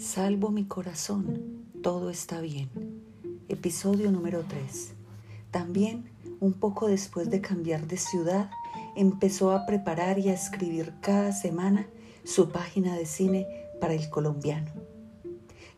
Salvo 0.00 0.50
mi 0.50 0.64
corazón, 0.64 1.66
todo 1.82 2.08
está 2.08 2.40
bien. 2.40 2.70
Episodio 3.50 4.10
número 4.10 4.44
3. 4.48 4.94
También, 5.50 6.08
un 6.40 6.54
poco 6.54 6.88
después 6.88 7.28
de 7.28 7.42
cambiar 7.42 7.86
de 7.86 7.98
ciudad, 7.98 8.50
empezó 8.96 9.50
a 9.50 9.66
preparar 9.66 10.18
y 10.18 10.30
a 10.30 10.32
escribir 10.32 10.94
cada 11.02 11.32
semana 11.32 11.86
su 12.24 12.48
página 12.48 12.96
de 12.96 13.04
cine 13.04 13.46
para 13.78 13.92
el 13.92 14.08
colombiano, 14.08 14.70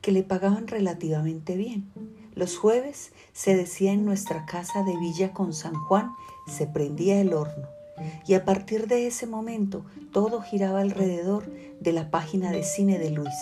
que 0.00 0.12
le 0.12 0.22
pagaban 0.22 0.68
relativamente 0.68 1.56
bien. 1.56 1.90
Los 2.36 2.56
jueves 2.56 3.10
se 3.32 3.56
decía 3.56 3.92
en 3.92 4.04
nuestra 4.04 4.46
casa 4.46 4.84
de 4.84 4.96
Villa 4.98 5.32
con 5.32 5.52
San 5.52 5.74
Juan, 5.74 6.12
se 6.46 6.68
prendía 6.68 7.20
el 7.20 7.34
horno 7.34 7.66
y 8.24 8.34
a 8.34 8.44
partir 8.44 8.86
de 8.86 9.08
ese 9.08 9.26
momento 9.26 9.84
todo 10.12 10.42
giraba 10.42 10.80
alrededor 10.80 11.52
de 11.80 11.92
la 11.92 12.10
página 12.10 12.52
de 12.52 12.62
cine 12.62 13.00
de 13.00 13.10
Luis, 13.10 13.34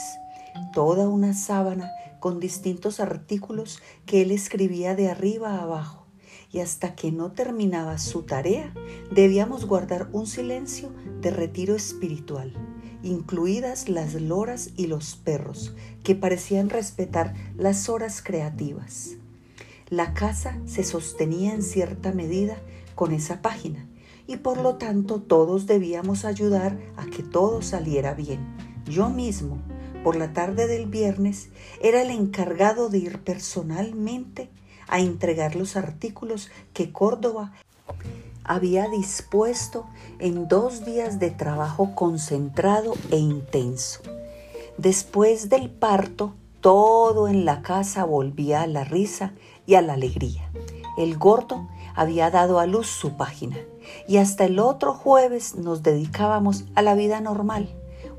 toda 0.72 1.08
una 1.08 1.34
sábana 1.34 1.90
con 2.20 2.38
distintos 2.38 3.00
artículos 3.00 3.80
que 4.06 4.22
él 4.22 4.30
escribía 4.30 4.94
de 4.94 5.08
arriba 5.08 5.54
a 5.54 5.62
abajo, 5.62 6.06
y 6.52 6.60
hasta 6.60 6.94
que 6.94 7.12
no 7.12 7.32
terminaba 7.32 7.98
su 7.98 8.22
tarea 8.22 8.74
debíamos 9.10 9.66
guardar 9.66 10.08
un 10.12 10.26
silencio 10.26 10.90
de 11.20 11.30
retiro 11.30 11.74
espiritual, 11.74 12.52
incluidas 13.02 13.88
las 13.88 14.14
loras 14.14 14.70
y 14.76 14.86
los 14.86 15.16
perros, 15.16 15.74
que 16.04 16.14
parecían 16.14 16.70
respetar 16.70 17.34
las 17.56 17.88
horas 17.88 18.22
creativas. 18.22 19.16
La 19.88 20.14
casa 20.14 20.58
se 20.66 20.84
sostenía 20.84 21.52
en 21.52 21.62
cierta 21.62 22.12
medida 22.12 22.56
con 22.94 23.12
esa 23.12 23.42
página, 23.42 23.86
y 24.26 24.36
por 24.36 24.58
lo 24.58 24.76
tanto 24.76 25.20
todos 25.20 25.66
debíamos 25.66 26.24
ayudar 26.24 26.78
a 26.96 27.06
que 27.06 27.22
todo 27.22 27.62
saliera 27.62 28.14
bien. 28.14 28.38
Yo 28.84 29.08
mismo, 29.08 29.58
por 30.02 30.16
la 30.16 30.32
tarde 30.32 30.66
del 30.66 30.86
viernes, 30.86 31.50
era 31.82 32.02
el 32.02 32.10
encargado 32.10 32.88
de 32.88 32.98
ir 32.98 33.20
personalmente 33.20 34.48
a 34.88 35.00
entregar 35.00 35.54
los 35.54 35.76
artículos 35.76 36.50
que 36.72 36.92
Córdoba 36.92 37.52
había 38.44 38.88
dispuesto 38.88 39.86
en 40.18 40.48
dos 40.48 40.84
días 40.84 41.18
de 41.18 41.30
trabajo 41.30 41.94
concentrado 41.94 42.94
e 43.10 43.16
intenso. 43.16 44.00
Después 44.78 45.48
del 45.48 45.70
parto, 45.70 46.34
todo 46.60 47.28
en 47.28 47.44
la 47.44 47.62
casa 47.62 48.04
volvía 48.04 48.62
a 48.62 48.66
la 48.66 48.84
risa 48.84 49.32
y 49.66 49.74
a 49.74 49.82
la 49.82 49.94
alegría. 49.94 50.50
El 50.98 51.16
gordo 51.16 51.68
había 51.94 52.30
dado 52.30 52.58
a 52.58 52.66
luz 52.66 52.88
su 52.88 53.16
página 53.16 53.56
y 54.08 54.16
hasta 54.16 54.44
el 54.44 54.58
otro 54.58 54.94
jueves 54.94 55.54
nos 55.54 55.82
dedicábamos 55.82 56.64
a 56.74 56.82
la 56.82 56.94
vida 56.94 57.20
normal, 57.20 57.68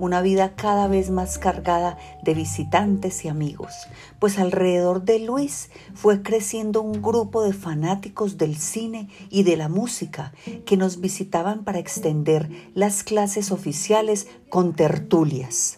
una 0.01 0.23
vida 0.23 0.55
cada 0.55 0.87
vez 0.87 1.11
más 1.11 1.37
cargada 1.37 1.95
de 2.23 2.33
visitantes 2.33 3.23
y 3.23 3.27
amigos, 3.27 3.71
pues 4.17 4.39
alrededor 4.39 5.03
de 5.03 5.19
Luis 5.19 5.69
fue 5.93 6.23
creciendo 6.23 6.81
un 6.81 7.03
grupo 7.03 7.43
de 7.43 7.53
fanáticos 7.53 8.39
del 8.39 8.57
cine 8.57 9.09
y 9.29 9.43
de 9.43 9.57
la 9.57 9.69
música 9.69 10.33
que 10.65 10.75
nos 10.75 11.01
visitaban 11.01 11.63
para 11.63 11.77
extender 11.77 12.49
las 12.73 13.03
clases 13.03 13.51
oficiales 13.51 14.27
con 14.49 14.73
tertulias, 14.73 15.77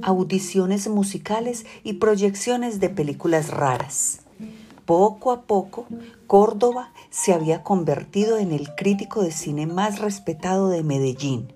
audiciones 0.00 0.88
musicales 0.88 1.66
y 1.82 1.94
proyecciones 1.94 2.80
de 2.80 2.88
películas 2.88 3.50
raras. 3.50 4.20
Poco 4.86 5.32
a 5.32 5.42
poco, 5.42 5.86
Córdoba 6.26 6.94
se 7.10 7.34
había 7.34 7.62
convertido 7.62 8.38
en 8.38 8.52
el 8.52 8.74
crítico 8.74 9.22
de 9.22 9.32
cine 9.32 9.66
más 9.66 9.98
respetado 9.98 10.70
de 10.70 10.82
Medellín 10.82 11.53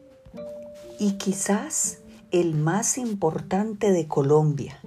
y 0.98 1.12
quizás 1.12 1.98
el 2.30 2.54
más 2.54 2.98
importante 2.98 3.92
de 3.92 4.08
Colombia, 4.08 4.78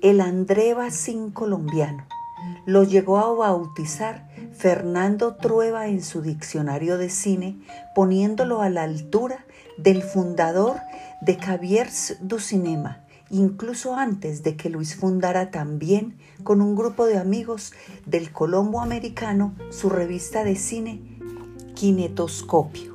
el 0.00 0.20
André 0.20 0.74
Bacín 0.74 1.30
colombiano. 1.30 2.06
Lo 2.66 2.84
llegó 2.84 3.18
a 3.18 3.32
bautizar 3.32 4.28
Fernando 4.52 5.36
Trueba 5.36 5.88
en 5.88 6.02
su 6.02 6.22
diccionario 6.22 6.98
de 6.98 7.10
cine, 7.10 7.60
poniéndolo 7.94 8.62
a 8.62 8.70
la 8.70 8.82
altura 8.82 9.44
del 9.76 10.02
fundador 10.02 10.76
de 11.20 11.36
Caviers 11.36 12.16
du 12.20 12.38
Cinema, 12.38 13.04
incluso 13.30 13.94
antes 13.94 14.42
de 14.42 14.56
que 14.56 14.70
Luis 14.70 14.96
fundara 14.96 15.50
también 15.50 16.18
con 16.44 16.60
un 16.60 16.74
grupo 16.74 17.06
de 17.06 17.18
amigos 17.18 17.72
del 18.06 18.32
Colombo 18.32 18.80
Americano 18.80 19.54
su 19.70 19.88
revista 19.88 20.44
de 20.44 20.56
cine 20.56 21.00
Kinetoscopio, 21.74 22.91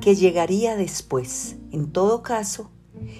que 0.00 0.14
llegaría 0.14 0.76
después. 0.76 1.56
En 1.72 1.90
todo 1.92 2.22
caso, 2.22 2.70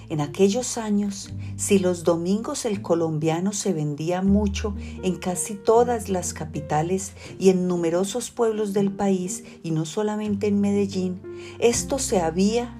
en 0.09 0.21
aquellos 0.21 0.77
años, 0.77 1.29
si 1.55 1.79
los 1.79 2.03
domingos 2.03 2.65
el 2.65 2.81
colombiano 2.81 3.53
se 3.53 3.73
vendía 3.73 4.21
mucho 4.21 4.75
en 5.03 5.15
casi 5.17 5.55
todas 5.55 6.09
las 6.09 6.33
capitales 6.33 7.13
y 7.39 7.49
en 7.49 7.67
numerosos 7.67 8.31
pueblos 8.31 8.73
del 8.73 8.91
país, 8.91 9.43
y 9.63 9.71
no 9.71 9.85
solamente 9.85 10.47
en 10.47 10.59
Medellín, 10.59 11.21
esto 11.59 11.99
se 11.99 12.19
había 12.19 12.75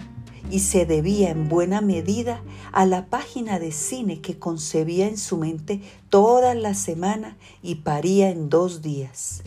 y 0.51 0.59
se 0.59 0.85
debía 0.85 1.29
en 1.29 1.47
buena 1.47 1.79
medida 1.81 2.41
a 2.71 2.85
la 2.85 3.05
página 3.05 3.59
de 3.59 3.71
cine 3.71 4.19
que 4.21 4.39
concebía 4.39 5.07
en 5.07 5.17
su 5.17 5.37
mente 5.37 5.81
toda 6.09 6.55
la 6.55 6.73
semana 6.73 7.37
y 7.61 7.75
paría 7.75 8.29
en 8.29 8.49
dos 8.49 8.81
días. 8.81 9.43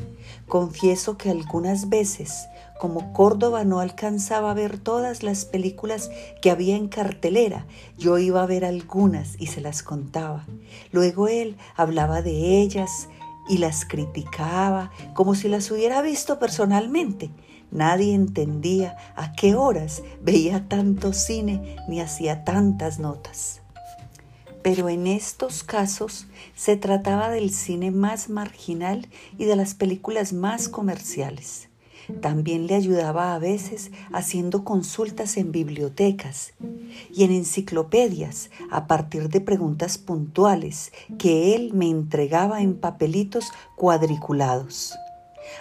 Confieso 0.46 1.16
que 1.16 1.30
algunas 1.30 1.88
veces, 1.88 2.44
como 2.82 3.12
Córdoba 3.12 3.62
no 3.62 3.78
alcanzaba 3.78 4.50
a 4.50 4.54
ver 4.54 4.76
todas 4.76 5.22
las 5.22 5.44
películas 5.44 6.10
que 6.40 6.50
había 6.50 6.74
en 6.74 6.88
cartelera, 6.88 7.64
yo 7.96 8.18
iba 8.18 8.42
a 8.42 8.46
ver 8.46 8.64
algunas 8.64 9.40
y 9.40 9.46
se 9.46 9.60
las 9.60 9.84
contaba. 9.84 10.46
Luego 10.90 11.28
él 11.28 11.56
hablaba 11.76 12.22
de 12.22 12.60
ellas 12.60 13.08
y 13.48 13.58
las 13.58 13.84
criticaba 13.84 14.90
como 15.14 15.36
si 15.36 15.46
las 15.46 15.70
hubiera 15.70 16.02
visto 16.02 16.40
personalmente 16.40 17.30
Nadie 17.70 18.14
entendía 18.14 18.96
a 19.14 19.30
qué 19.30 19.54
horas 19.54 20.02
veía 20.20 20.68
tanto 20.68 21.12
cine 21.12 21.76
ni 21.86 22.00
hacía 22.00 22.42
tantas 22.42 22.98
notas. 22.98 23.60
Pero 24.64 24.88
en 24.88 25.06
estos 25.06 25.62
casos 25.62 26.26
se 26.56 26.76
trataba 26.76 27.30
del 27.30 27.50
cine 27.52 27.92
más 27.92 28.28
marginal 28.28 29.06
y 29.38 29.44
de 29.44 29.54
las 29.54 29.74
películas 29.74 30.32
más 30.32 30.68
comerciales. 30.68 31.68
También 32.20 32.66
le 32.66 32.74
ayudaba 32.74 33.34
a 33.34 33.38
veces 33.38 33.90
haciendo 34.12 34.64
consultas 34.64 35.36
en 35.36 35.52
bibliotecas 35.52 36.52
y 37.12 37.24
en 37.24 37.32
enciclopedias 37.32 38.50
a 38.70 38.86
partir 38.86 39.28
de 39.28 39.40
preguntas 39.40 39.98
puntuales 39.98 40.92
que 41.18 41.54
él 41.54 41.72
me 41.72 41.88
entregaba 41.88 42.60
en 42.60 42.74
papelitos 42.74 43.52
cuadriculados. 43.76 44.94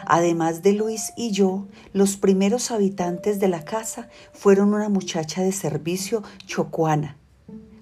Además 0.06 0.62
de 0.62 0.74
Luis 0.74 1.14
y 1.18 1.32
yo, 1.32 1.68
los 1.94 2.18
primeros 2.18 2.72
habitantes 2.72 3.40
de 3.40 3.48
la 3.48 3.64
casa 3.64 4.10
fueron 4.34 4.74
una 4.74 4.90
muchacha 4.90 5.42
de 5.42 5.52
servicio 5.52 6.24
chocuana, 6.46 7.18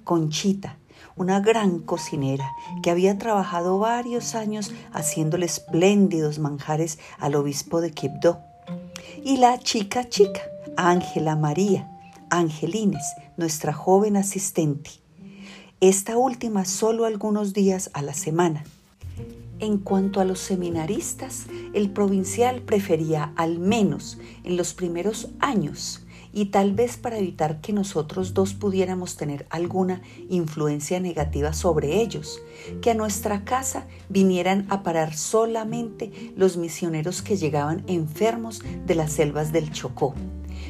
Conchita, 0.03 0.78
una 1.16 1.40
gran 1.40 1.80
cocinera 1.80 2.50
que 2.81 2.91
había 2.91 3.18
trabajado 3.18 3.78
varios 3.78 4.36
años 4.36 4.72
haciéndole 4.94 5.46
espléndidos 5.46 6.40
manjares 6.40 6.97
al 7.19 7.36
obispo 7.36 7.81
de 7.81 7.91
Quibdó, 7.91 8.40
y 9.24 9.38
la 9.38 9.59
chica 9.59 10.07
chica, 10.09 10.41
Ángela 10.78 11.35
María, 11.35 11.90
Angelines, 12.30 13.03
nuestra 13.38 13.74
joven 13.74 14.18
asistente. 14.18 14.91
Esta 15.81 16.18
última 16.18 16.66
solo 16.66 17.06
algunos 17.06 17.53
días 17.53 17.90
a 17.94 18.02
la 18.02 18.13
semana. 18.13 18.63
En 19.59 19.78
cuanto 19.78 20.22
a 20.22 20.25
los 20.25 20.40
seminaristas, 20.40 21.47
el 21.74 21.91
provincial 21.91 22.62
prefería 22.62 23.34
al 23.35 23.59
menos 23.59 24.18
en 24.44 24.57
los 24.57 24.74
primeros 24.74 25.30
años 25.40 26.01
y 26.34 26.45
tal 26.45 26.73
vez 26.73 26.97
para 26.97 27.17
evitar 27.17 27.62
que 27.62 27.73
nosotros 27.73 28.33
dos 28.33 28.53
pudiéramos 28.53 29.15
tener 29.15 29.45
alguna 29.50 30.01
influencia 30.30 31.00
negativa 31.00 31.53
sobre 31.53 32.01
ellos, 32.01 32.42
que 32.81 32.92
a 32.92 32.95
nuestra 32.95 33.44
casa 33.44 33.88
vinieran 34.09 34.65
a 34.69 34.83
parar 34.83 35.15
solamente 35.15 36.33
los 36.36 36.57
misioneros 36.57 37.21
que 37.21 37.38
llegaban 37.38 37.83
enfermos 37.88 38.62
de 38.86 38.95
las 38.95 39.13
selvas 39.13 39.51
del 39.51 39.71
Chocó. 39.71 40.13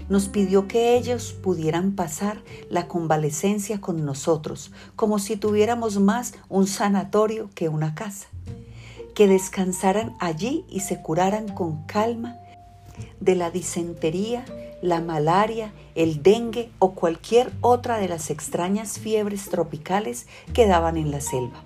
Nos 0.08 0.28
pidió 0.28 0.68
que 0.68 0.98
ellos 0.98 1.34
pudieran 1.34 1.94
pasar 1.94 2.42
la 2.70 2.88
convalecencia 2.88 3.80
con 3.80 4.06
nosotros, 4.06 4.72
como 4.96 5.20
si 5.20 5.36
tuviéramos 5.36 6.00
más 6.00 6.34
un 6.48 6.68
sanatorio 6.68 7.50
que 7.54 7.70
una 7.70 7.96
casa 7.96 8.28
que 9.20 9.28
descansaran 9.28 10.16
allí 10.20 10.64
y 10.70 10.80
se 10.80 11.02
curaran 11.02 11.50
con 11.50 11.84
calma 11.84 12.38
de 13.20 13.36
la 13.36 13.52
disentería, 13.52 14.46
la 14.82 15.02
malaria, 15.02 15.74
el 15.96 16.24
dengue 16.24 16.72
o 16.80 16.94
cualquier 16.94 17.52
otra 17.62 17.98
de 17.98 18.08
las 18.08 18.30
extrañas 18.30 19.00
fiebres 19.00 19.50
tropicales 19.50 20.28
que 20.54 20.68
daban 20.68 20.98
en 20.98 21.12
la 21.12 21.22
selva. 21.22 21.64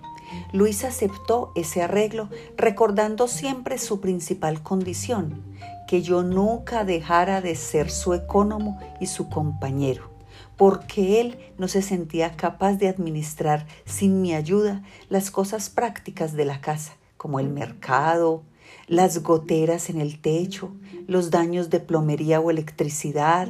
Luis 0.51 0.83
aceptó 0.83 1.51
ese 1.55 1.81
arreglo 1.81 2.29
recordando 2.57 3.27
siempre 3.27 3.77
su 3.77 3.99
principal 3.99 4.63
condición, 4.63 5.43
que 5.87 6.01
yo 6.01 6.23
nunca 6.23 6.83
dejara 6.83 7.41
de 7.41 7.55
ser 7.55 7.91
su 7.91 8.13
ecónomo 8.13 8.79
y 8.99 9.07
su 9.07 9.29
compañero, 9.29 10.09
porque 10.57 11.21
él 11.21 11.37
no 11.57 11.67
se 11.67 11.81
sentía 11.81 12.35
capaz 12.35 12.73
de 12.73 12.87
administrar 12.87 13.67
sin 13.85 14.21
mi 14.21 14.33
ayuda 14.33 14.83
las 15.09 15.29
cosas 15.29 15.69
prácticas 15.69 16.33
de 16.33 16.45
la 16.45 16.61
casa, 16.61 16.93
como 17.17 17.39
el 17.39 17.49
mercado, 17.49 18.43
las 18.87 19.23
goteras 19.23 19.89
en 19.89 19.99
el 19.99 20.19
techo, 20.19 20.71
los 21.07 21.31
daños 21.31 21.69
de 21.69 21.79
plomería 21.79 22.39
o 22.39 22.51
electricidad, 22.51 23.49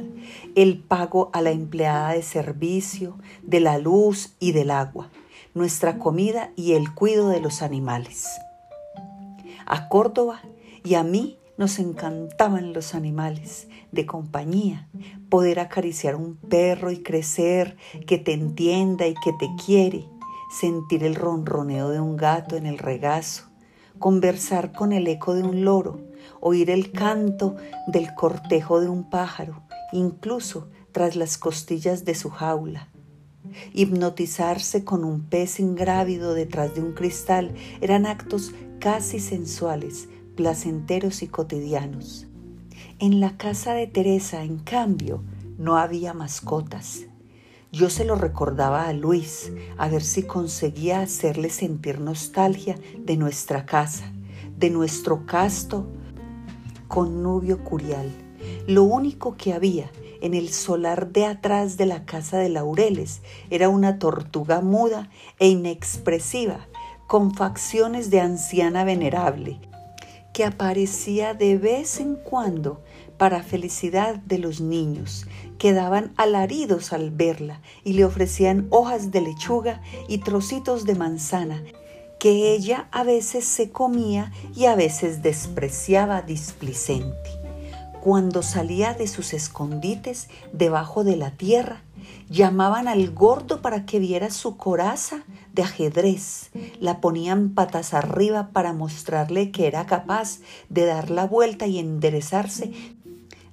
el 0.54 0.78
pago 0.78 1.30
a 1.32 1.42
la 1.42 1.50
empleada 1.50 2.12
de 2.12 2.22
servicio, 2.22 3.18
de 3.42 3.60
la 3.60 3.78
luz 3.78 4.34
y 4.38 4.52
del 4.52 4.70
agua, 4.70 5.10
nuestra 5.54 5.98
comida 5.98 6.52
y 6.56 6.72
el 6.72 6.92
cuidado 6.94 7.28
de 7.28 7.40
los 7.40 7.62
animales. 7.62 8.26
A 9.66 9.88
Córdoba 9.88 10.42
y 10.84 10.94
a 10.94 11.02
mí 11.02 11.38
nos 11.56 11.78
encantaban 11.78 12.72
los 12.72 12.94
animales 12.94 13.68
de 13.92 14.06
compañía, 14.06 14.88
poder 15.28 15.60
acariciar 15.60 16.16
un 16.16 16.36
perro 16.36 16.90
y 16.90 17.02
crecer, 17.02 17.76
que 18.06 18.18
te 18.18 18.32
entienda 18.32 19.06
y 19.06 19.14
que 19.14 19.32
te 19.32 19.48
quiere, 19.64 20.08
sentir 20.50 21.04
el 21.04 21.14
ronroneo 21.14 21.90
de 21.90 22.00
un 22.00 22.16
gato 22.16 22.56
en 22.56 22.66
el 22.66 22.78
regazo, 22.78 23.44
conversar 23.98 24.72
con 24.72 24.92
el 24.92 25.06
eco 25.06 25.34
de 25.34 25.42
un 25.42 25.64
loro, 25.64 26.00
oír 26.40 26.70
el 26.70 26.92
canto 26.92 27.56
del 27.86 28.14
cortejo 28.14 28.80
de 28.80 28.88
un 28.88 29.08
pájaro, 29.08 29.62
incluso 29.92 30.68
tras 30.92 31.16
las 31.16 31.38
costillas 31.38 32.04
de 32.04 32.14
su 32.14 32.30
jaula. 32.30 32.88
Hipnotizarse 33.72 34.84
con 34.84 35.04
un 35.04 35.22
pez 35.22 35.60
ingrávido 35.60 36.34
detrás 36.34 36.74
de 36.74 36.80
un 36.80 36.92
cristal 36.92 37.54
eran 37.80 38.06
actos 38.06 38.52
casi 38.78 39.20
sensuales 39.20 40.08
placenteros 40.34 41.22
y 41.22 41.28
cotidianos. 41.28 42.26
En 42.98 43.20
la 43.20 43.36
casa 43.36 43.74
de 43.74 43.86
Teresa, 43.86 44.42
en 44.42 44.58
cambio, 44.58 45.22
no 45.58 45.76
había 45.76 46.12
mascotas. 46.12 47.06
Yo 47.74 47.90
se 47.90 48.04
lo 48.04 48.14
recordaba 48.14 48.86
a 48.86 48.92
Luis, 48.92 49.50
a 49.78 49.88
ver 49.88 50.04
si 50.04 50.22
conseguía 50.22 51.00
hacerle 51.00 51.50
sentir 51.50 51.98
nostalgia 51.98 52.76
de 52.96 53.16
nuestra 53.16 53.66
casa, 53.66 54.12
de 54.56 54.70
nuestro 54.70 55.26
casto 55.26 55.88
connubio 56.86 57.64
curial. 57.64 58.08
Lo 58.68 58.84
único 58.84 59.36
que 59.36 59.54
había 59.54 59.90
en 60.20 60.34
el 60.34 60.50
solar 60.50 61.10
de 61.10 61.26
atrás 61.26 61.76
de 61.76 61.86
la 61.86 62.04
casa 62.04 62.38
de 62.38 62.48
Laureles 62.48 63.22
era 63.50 63.68
una 63.68 63.98
tortuga 63.98 64.60
muda 64.60 65.10
e 65.40 65.48
inexpresiva, 65.48 66.68
con 67.08 67.34
facciones 67.34 68.08
de 68.08 68.20
anciana 68.20 68.84
venerable, 68.84 69.58
que 70.32 70.44
aparecía 70.44 71.34
de 71.34 71.58
vez 71.58 71.98
en 71.98 72.14
cuando 72.14 72.80
para 73.18 73.42
felicidad 73.42 74.16
de 74.16 74.38
los 74.38 74.60
niños, 74.60 75.26
que 75.58 75.72
daban 75.72 76.12
alaridos 76.16 76.92
al 76.92 77.10
verla 77.10 77.60
y 77.84 77.94
le 77.94 78.04
ofrecían 78.04 78.66
hojas 78.70 79.10
de 79.10 79.20
lechuga 79.20 79.80
y 80.08 80.18
trocitos 80.18 80.84
de 80.84 80.94
manzana, 80.94 81.62
que 82.18 82.52
ella 82.52 82.88
a 82.90 83.04
veces 83.04 83.44
se 83.44 83.70
comía 83.70 84.32
y 84.54 84.66
a 84.66 84.74
veces 84.74 85.22
despreciaba 85.22 86.22
displicente. 86.22 87.30
Cuando 88.00 88.42
salía 88.42 88.94
de 88.94 89.06
sus 89.06 89.32
escondites 89.32 90.28
debajo 90.52 91.04
de 91.04 91.16
la 91.16 91.30
tierra, 91.30 91.82
llamaban 92.28 92.88
al 92.88 93.10
gordo 93.10 93.62
para 93.62 93.86
que 93.86 93.98
viera 93.98 94.30
su 94.30 94.56
coraza 94.56 95.24
de 95.52 95.62
ajedrez, 95.62 96.50
la 96.80 97.00
ponían 97.00 97.54
patas 97.54 97.94
arriba 97.94 98.50
para 98.52 98.72
mostrarle 98.72 99.50
que 99.50 99.66
era 99.66 99.86
capaz 99.86 100.40
de 100.68 100.84
dar 100.84 101.10
la 101.10 101.26
vuelta 101.26 101.66
y 101.66 101.78
enderezarse 101.78 102.72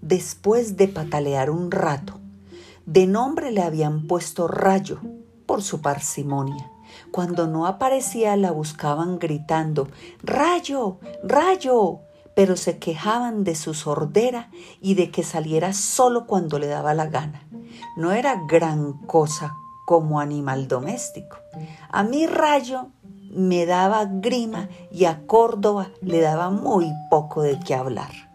después 0.01 0.77
de 0.77 0.87
patalear 0.87 1.49
un 1.49 1.71
rato. 1.71 2.19
De 2.85 3.07
nombre 3.07 3.51
le 3.51 3.61
habían 3.61 4.07
puesto 4.07 4.47
Rayo 4.47 4.99
por 5.45 5.61
su 5.61 5.81
parsimonia. 5.81 6.71
Cuando 7.11 7.47
no 7.47 7.67
aparecía 7.67 8.35
la 8.35 8.51
buscaban 8.51 9.19
gritando 9.19 9.87
Rayo, 10.23 10.99
Rayo, 11.23 11.99
pero 12.35 12.55
se 12.55 12.77
quejaban 12.79 13.43
de 13.43 13.55
su 13.55 13.73
sordera 13.73 14.49
y 14.81 14.95
de 14.95 15.11
que 15.11 15.23
saliera 15.23 15.73
solo 15.73 16.25
cuando 16.25 16.59
le 16.59 16.67
daba 16.67 16.93
la 16.93 17.07
gana. 17.07 17.47
No 17.97 18.11
era 18.11 18.43
gran 18.47 18.93
cosa 19.05 19.55
como 19.85 20.19
animal 20.19 20.67
doméstico. 20.67 21.37
A 21.89 22.03
mí 22.03 22.27
Rayo 22.27 22.87
me 23.29 23.65
daba 23.65 24.05
grima 24.05 24.69
y 24.91 25.05
a 25.05 25.25
Córdoba 25.25 25.89
le 26.01 26.21
daba 26.21 26.49
muy 26.49 26.91
poco 27.09 27.41
de 27.41 27.59
qué 27.59 27.75
hablar. 27.75 28.30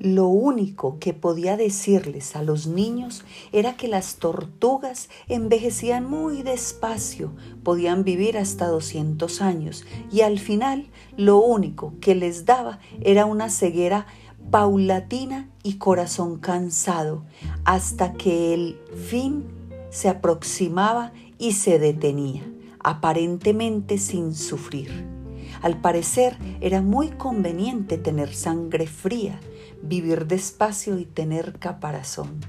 Lo 0.00 0.28
único 0.28 0.98
que 0.98 1.12
podía 1.12 1.58
decirles 1.58 2.34
a 2.34 2.42
los 2.42 2.66
niños 2.66 3.22
era 3.52 3.76
que 3.76 3.86
las 3.86 4.16
tortugas 4.16 5.10
envejecían 5.28 6.08
muy 6.08 6.42
despacio, 6.42 7.32
podían 7.62 8.02
vivir 8.02 8.38
hasta 8.38 8.66
200 8.66 9.42
años 9.42 9.84
y 10.10 10.22
al 10.22 10.38
final 10.38 10.86
lo 11.18 11.36
único 11.36 11.92
que 12.00 12.14
les 12.14 12.46
daba 12.46 12.78
era 13.02 13.26
una 13.26 13.50
ceguera 13.50 14.06
paulatina 14.50 15.50
y 15.62 15.74
corazón 15.74 16.38
cansado, 16.38 17.26
hasta 17.66 18.14
que 18.14 18.54
el 18.54 18.80
fin 19.06 19.44
se 19.90 20.08
aproximaba 20.08 21.12
y 21.36 21.52
se 21.52 21.78
detenía, 21.78 22.50
aparentemente 22.82 23.98
sin 23.98 24.34
sufrir. 24.34 25.20
Al 25.60 25.78
parecer 25.78 26.38
era 26.62 26.80
muy 26.80 27.08
conveniente 27.10 27.98
tener 27.98 28.34
sangre 28.34 28.86
fría, 28.86 29.38
vivir 29.82 30.26
despacio 30.26 30.98
y 30.98 31.04
tener 31.04 31.58
caparazón. 31.58 32.40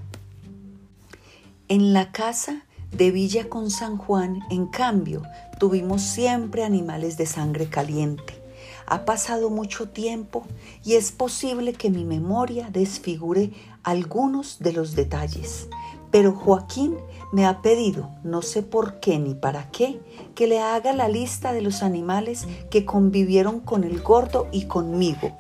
En 1.68 1.94
la 1.94 2.12
casa 2.12 2.66
de 2.92 3.12
Villa 3.12 3.48
con 3.48 3.72
San 3.72 3.98
Juan, 3.98 4.42
en 4.50 4.68
cambio, 4.68 5.24
tuvimos 5.60 6.02
siempre 6.02 6.64
animales 6.64 7.18
de 7.18 7.26
sangre 7.26 7.70
caliente. 7.70 8.42
Ha 8.86 9.06
pasado 9.06 9.50
mucho 9.50 9.90
tiempo 9.90 10.46
y 10.84 10.96
es 10.96 11.12
posible 11.14 11.74
que 11.74 11.90
mi 11.90 12.04
memoria 12.04 12.70
desfigure 12.70 13.54
algunos 13.84 14.60
de 14.60 14.74
los 14.74 14.96
detalles, 14.96 15.70
pero 16.12 16.34
Joaquín 16.34 16.98
me 17.32 17.46
ha 17.46 17.62
pedido, 17.62 18.10
no 18.24 18.42
sé 18.42 18.64
por 18.64 19.00
qué 19.00 19.18
ni 19.18 19.34
para 19.34 19.72
qué, 19.72 20.02
que 20.36 20.48
le 20.48 20.60
haga 20.60 20.92
la 20.92 21.08
lista 21.08 21.54
de 21.54 21.62
los 21.62 21.84
animales 21.84 22.46
que 22.70 22.84
convivieron 22.84 23.62
con 23.62 23.86
el 23.86 24.02
gordo 24.02 24.48
y 24.52 24.66
conmigo. 24.66 25.38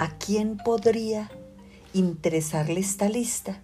¿A 0.00 0.08
quién 0.16 0.56
podría 0.56 1.30
interesarle 1.92 2.80
esta 2.80 3.10
lista? 3.10 3.60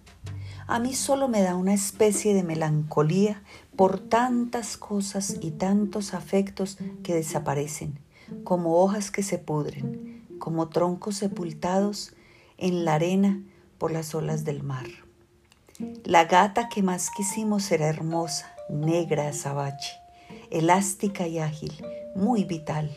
A 0.67 0.77
mí 0.77 0.93
solo 0.93 1.27
me 1.27 1.41
da 1.41 1.55
una 1.55 1.73
especie 1.73 2.35
de 2.35 2.43
melancolía 2.43 3.41
por 3.75 3.99
tantas 3.99 4.77
cosas 4.77 5.37
y 5.41 5.49
tantos 5.49 6.13
afectos 6.13 6.77
que 7.01 7.15
desaparecen, 7.15 7.97
como 8.43 8.75
hojas 8.75 9.09
que 9.09 9.23
se 9.23 9.39
pudren, 9.39 10.27
como 10.37 10.69
troncos 10.69 11.15
sepultados 11.15 12.13
en 12.59 12.85
la 12.85 12.93
arena 12.93 13.41
por 13.79 13.91
las 13.91 14.13
olas 14.13 14.43
del 14.43 14.61
mar. 14.61 14.85
La 16.03 16.25
gata 16.25 16.69
que 16.69 16.83
más 16.83 17.09
quisimos 17.09 17.71
era 17.71 17.87
hermosa, 17.87 18.55
negra 18.69 19.29
azabache, 19.29 19.95
elástica 20.51 21.25
y 21.25 21.39
ágil, 21.39 21.83
muy 22.15 22.43
vital, 22.43 22.91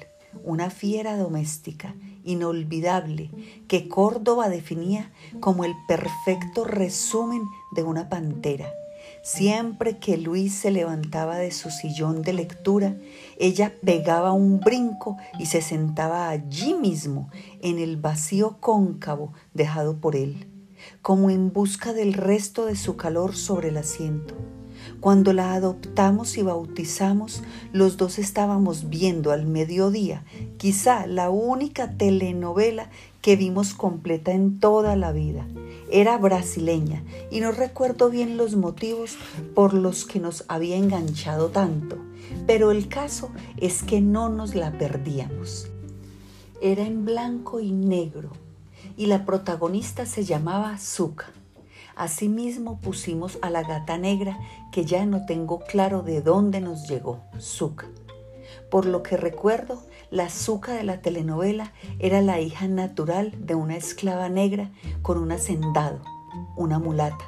una 0.45 0.71
fiera 0.71 1.17
doméstica, 1.17 1.95
inolvidable, 2.25 3.31
que 3.69 3.89
Córdoba 3.89 4.49
definía 4.49 5.13
como 5.41 5.65
el 5.65 5.75
perfecto 5.89 6.65
resumen 6.65 7.43
de 7.73 7.83
una 7.83 8.09
pantera. 8.09 8.73
Siempre 9.23 9.99
que 9.99 10.17
Luis 10.17 10.55
se 10.55 10.71
levantaba 10.71 11.37
de 11.37 11.51
su 11.51 11.71
sillón 11.71 12.23
de 12.23 12.33
lectura, 12.33 12.97
ella 13.39 13.75
pegaba 13.85 14.33
un 14.33 14.61
brinco 14.61 15.17
y 15.39 15.47
se 15.47 15.61
sentaba 15.61 16.29
allí 16.29 16.75
mismo, 16.75 17.31
en 17.61 17.79
el 17.79 17.97
vacío 17.97 18.57
cóncavo 18.61 19.33
dejado 19.53 19.97
por 19.99 20.17
él 20.17 20.47
como 21.03 21.31
en 21.31 21.53
busca 21.53 21.93
del 21.93 22.15
resto 22.15 22.67
de 22.67 22.77
su 22.77 22.97
calor 22.97 23.37
sobre 23.37 23.69
el 23.69 23.77
asiento. 23.77 24.35
Cuando 25.01 25.33
la 25.33 25.55
adoptamos 25.55 26.37
y 26.37 26.43
bautizamos, 26.43 27.43
los 27.73 27.97
dos 27.97 28.19
estábamos 28.19 28.91
viendo 28.91 29.33
al 29.33 29.47
mediodía 29.47 30.25
quizá 30.59 31.07
la 31.07 31.31
única 31.31 31.97
telenovela 31.97 32.91
que 33.23 33.37
vimos 33.37 33.75
completa 33.75 34.33
en 34.33 34.61
toda 34.61 34.97
la 34.97 35.13
vida. 35.13 35.47
Era 35.91 36.19
brasileña 36.19 37.03
y 37.31 37.41
no 37.41 37.53
recuerdo 37.53 38.11
bien 38.11 38.37
los 38.37 38.57
motivos 38.57 39.17
por 39.55 39.75
los 39.75 40.05
que 40.05 40.21
nos 40.21 40.45
había 40.49 40.77
enganchado 40.77 41.49
tanto, 41.49 41.97
pero 42.47 42.71
el 42.71 42.89
caso 42.89 43.31
es 43.57 43.83
que 43.83 44.01
no 44.01 44.29
nos 44.29 44.55
la 44.55 44.73
perdíamos. 44.79 45.69
Era 46.63 46.85
en 46.85 47.05
blanco 47.05 47.61
y 47.61 47.73
negro, 47.73 48.31
y 48.97 49.07
la 49.07 49.25
protagonista 49.25 50.05
se 50.05 50.25
llamaba 50.25 50.77
Zuka. 50.79 51.40
Asimismo 52.00 52.80
pusimos 52.80 53.38
a 53.42 53.50
la 53.50 53.62
gata 53.62 53.99
negra, 53.99 54.38
que 54.73 54.87
ya 54.87 55.04
no 55.04 55.26
tengo 55.26 55.61
claro 55.61 56.00
de 56.00 56.23
dónde 56.23 56.62
nos 56.62 56.88
llegó, 56.88 57.21
Zuka. 57.38 57.88
Por 58.71 58.87
lo 58.87 59.02
que 59.02 59.19
recuerdo, 59.19 59.83
la 60.11 60.30
Zuka 60.30 60.73
de 60.73 60.83
la 60.83 61.02
telenovela 61.02 61.75
era 61.99 62.23
la 62.23 62.40
hija 62.40 62.69
natural 62.69 63.35
de 63.37 63.54
una 63.54 63.76
esclava 63.76 64.30
negra 64.30 64.71
con 65.02 65.19
un 65.19 65.30
hacendado, 65.30 66.00
una 66.57 66.78
mulata. 66.78 67.23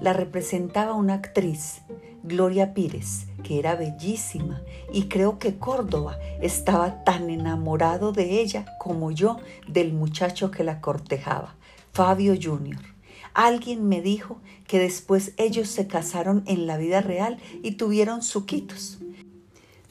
La 0.00 0.12
representaba 0.12 0.92
una 0.92 1.14
actriz, 1.14 1.82
Gloria 2.22 2.74
Pires, 2.74 3.26
que 3.42 3.58
era 3.58 3.74
bellísima 3.74 4.62
y 4.92 5.08
creo 5.08 5.40
que 5.40 5.58
Córdoba 5.58 6.16
estaba 6.40 7.02
tan 7.02 7.28
enamorado 7.28 8.12
de 8.12 8.40
ella 8.40 8.66
como 8.78 9.10
yo 9.10 9.38
del 9.66 9.92
muchacho 9.92 10.52
que 10.52 10.62
la 10.62 10.80
cortejaba, 10.80 11.56
Fabio 11.92 12.36
Jr. 12.40 12.95
Alguien 13.36 13.86
me 13.86 14.00
dijo 14.00 14.38
que 14.66 14.78
después 14.78 15.34
ellos 15.36 15.68
se 15.68 15.86
casaron 15.86 16.42
en 16.46 16.66
la 16.66 16.78
vida 16.78 17.02
real 17.02 17.36
y 17.62 17.72
tuvieron 17.72 18.22
suquitos. 18.22 18.96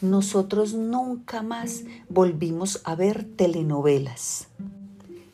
Nosotros 0.02 0.74
nunca 0.74 1.44
más 1.44 1.84
volvimos 2.10 2.82
a 2.86 2.96
ver 2.96 3.24
telenovelas 3.24 4.48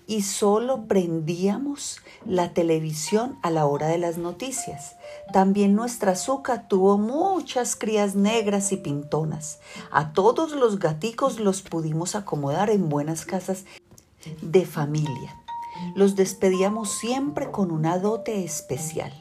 y 0.07 0.23
solo 0.23 0.87
prendíamos 0.87 2.01
la 2.25 2.53
televisión 2.53 3.39
a 3.43 3.49
la 3.49 3.65
hora 3.65 3.87
de 3.87 3.97
las 3.97 4.17
noticias. 4.17 4.97
También 5.31 5.73
nuestra 5.73 6.11
azúcar 6.11 6.67
tuvo 6.67 6.97
muchas 6.97 7.77
crías 7.77 8.13
negras 8.17 8.73
y 8.73 8.77
pintonas. 8.77 9.59
A 9.89 10.11
todos 10.11 10.51
los 10.51 10.79
gaticos 10.79 11.39
los 11.39 11.61
pudimos 11.61 12.15
acomodar 12.15 12.71
en 12.71 12.89
buenas 12.89 13.23
casas 13.23 13.63
de 14.41 14.65
familia. 14.65 15.40
Los 15.95 16.15
despedíamos 16.15 16.91
siempre 16.91 17.51
con 17.51 17.71
una 17.71 17.99
dote 17.99 18.43
especial, 18.43 19.11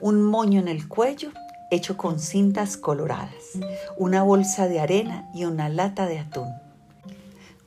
un 0.00 0.22
moño 0.22 0.60
en 0.60 0.68
el 0.68 0.88
cuello 0.88 1.30
hecho 1.70 1.96
con 1.96 2.18
cintas 2.18 2.76
coloradas, 2.76 3.58
una 3.96 4.22
bolsa 4.22 4.66
de 4.66 4.80
arena 4.80 5.30
y 5.32 5.44
una 5.44 5.68
lata 5.68 6.06
de 6.06 6.18
atún. 6.18 6.48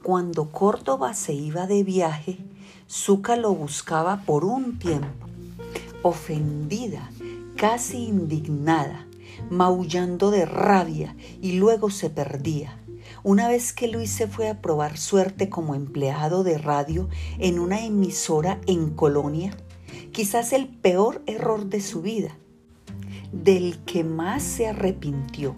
Cuando 0.04 0.52
Córdoba 0.52 1.14
se 1.14 1.34
iba 1.34 1.68
de 1.68 1.84
viaje, 1.84 2.38
Zuka 2.90 3.38
lo 3.38 3.54
buscaba 3.54 4.22
por 4.26 4.44
un 4.44 4.78
tiempo, 4.78 5.28
ofendida, 6.02 7.10
casi 7.56 8.06
indignada, 8.06 9.08
maullando 9.50 10.32
de 10.32 10.46
rabia 10.46 11.16
y 11.42 11.54
luego 11.54 11.90
se 11.90 12.10
perdía. 12.10 12.78
Una 13.26 13.48
vez 13.48 13.72
que 13.72 13.88
Luis 13.88 14.10
se 14.12 14.28
fue 14.28 14.50
a 14.50 14.62
probar 14.62 14.98
suerte 14.98 15.50
como 15.50 15.76
empleado 15.76 16.44
de 16.44 16.58
radio 16.58 17.08
en 17.40 17.58
una 17.58 17.86
emisora 17.86 18.60
en 18.68 18.90
Colonia, 18.90 19.56
quizás 20.12 20.52
el 20.52 20.68
peor 20.68 21.22
error 21.26 21.68
de 21.68 21.80
su 21.80 22.02
vida, 22.02 22.36
del 23.32 23.80
que 23.86 24.04
más 24.04 24.44
se 24.44 24.68
arrepintió. 24.68 25.56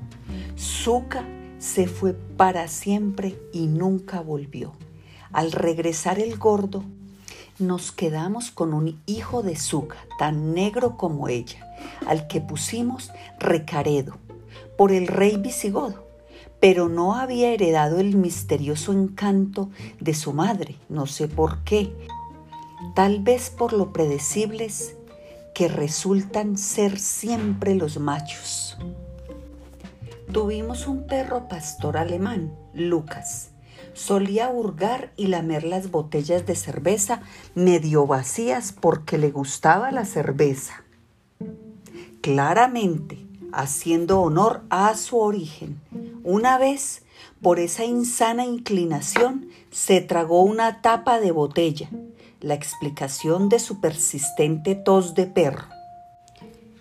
Zuka 0.55 1.27
se 1.57 1.87
fue 1.87 2.13
para 2.13 2.67
siempre 2.67 3.35
y 3.51 3.65
nunca 3.65 4.21
volvió. 4.21 4.73
Al 5.31 5.51
regresar 5.51 6.19
el 6.19 6.37
gordo, 6.37 6.83
nos 7.57 7.91
quedamos 7.91 8.51
con 8.51 8.75
un 8.75 9.01
hijo 9.07 9.41
de 9.41 9.55
Zuka, 9.55 9.97
tan 10.19 10.53
negro 10.53 10.97
como 10.97 11.29
ella, 11.29 11.65
al 12.05 12.27
que 12.27 12.41
pusimos 12.41 13.11
Recaredo, 13.39 14.17
por 14.77 14.91
el 14.91 15.07
rey 15.07 15.37
visigodo, 15.37 16.04
pero 16.59 16.89
no 16.89 17.15
había 17.15 17.51
heredado 17.51 17.99
el 17.99 18.15
misterioso 18.15 18.91
encanto 18.91 19.69
de 19.99 20.13
su 20.13 20.33
madre, 20.33 20.75
no 20.89 21.05
sé 21.05 21.27
por 21.27 21.63
qué, 21.63 21.93
tal 22.95 23.21
vez 23.21 23.49
por 23.49 23.73
lo 23.73 23.93
predecibles 23.93 24.95
que 25.53 25.67
resultan 25.67 26.57
ser 26.57 26.99
siempre 26.99 27.75
los 27.75 27.99
machos. 27.99 28.77
Tuvimos 30.31 30.85
un 30.87 31.07
perro 31.07 31.47
pastor 31.47 31.97
alemán, 31.97 32.53
Lucas. 32.73 33.51
Solía 33.93 34.49
hurgar 34.49 35.13
y 35.15 35.27
lamer 35.27 35.63
las 35.63 35.89
botellas 35.89 36.45
de 36.45 36.55
cerveza 36.55 37.21
medio 37.53 38.05
vacías 38.05 38.73
porque 38.73 39.17
le 39.17 39.31
gustaba 39.31 39.91
la 39.91 40.03
cerveza. 40.03 40.83
Claramente, 42.19 43.24
haciendo 43.55 44.21
honor 44.21 44.63
a 44.69 44.95
su 44.95 45.17
origen, 45.17 45.79
una 46.23 46.57
vez, 46.57 47.03
por 47.41 47.59
esa 47.59 47.85
insana 47.85 48.45
inclinación, 48.45 49.49
se 49.71 50.01
tragó 50.01 50.41
una 50.41 50.81
tapa 50.81 51.19
de 51.19 51.31
botella, 51.31 51.89
la 52.41 52.53
explicación 52.53 53.49
de 53.49 53.59
su 53.59 53.79
persistente 53.79 54.75
tos 54.75 55.15
de 55.15 55.25
perro 55.25 55.75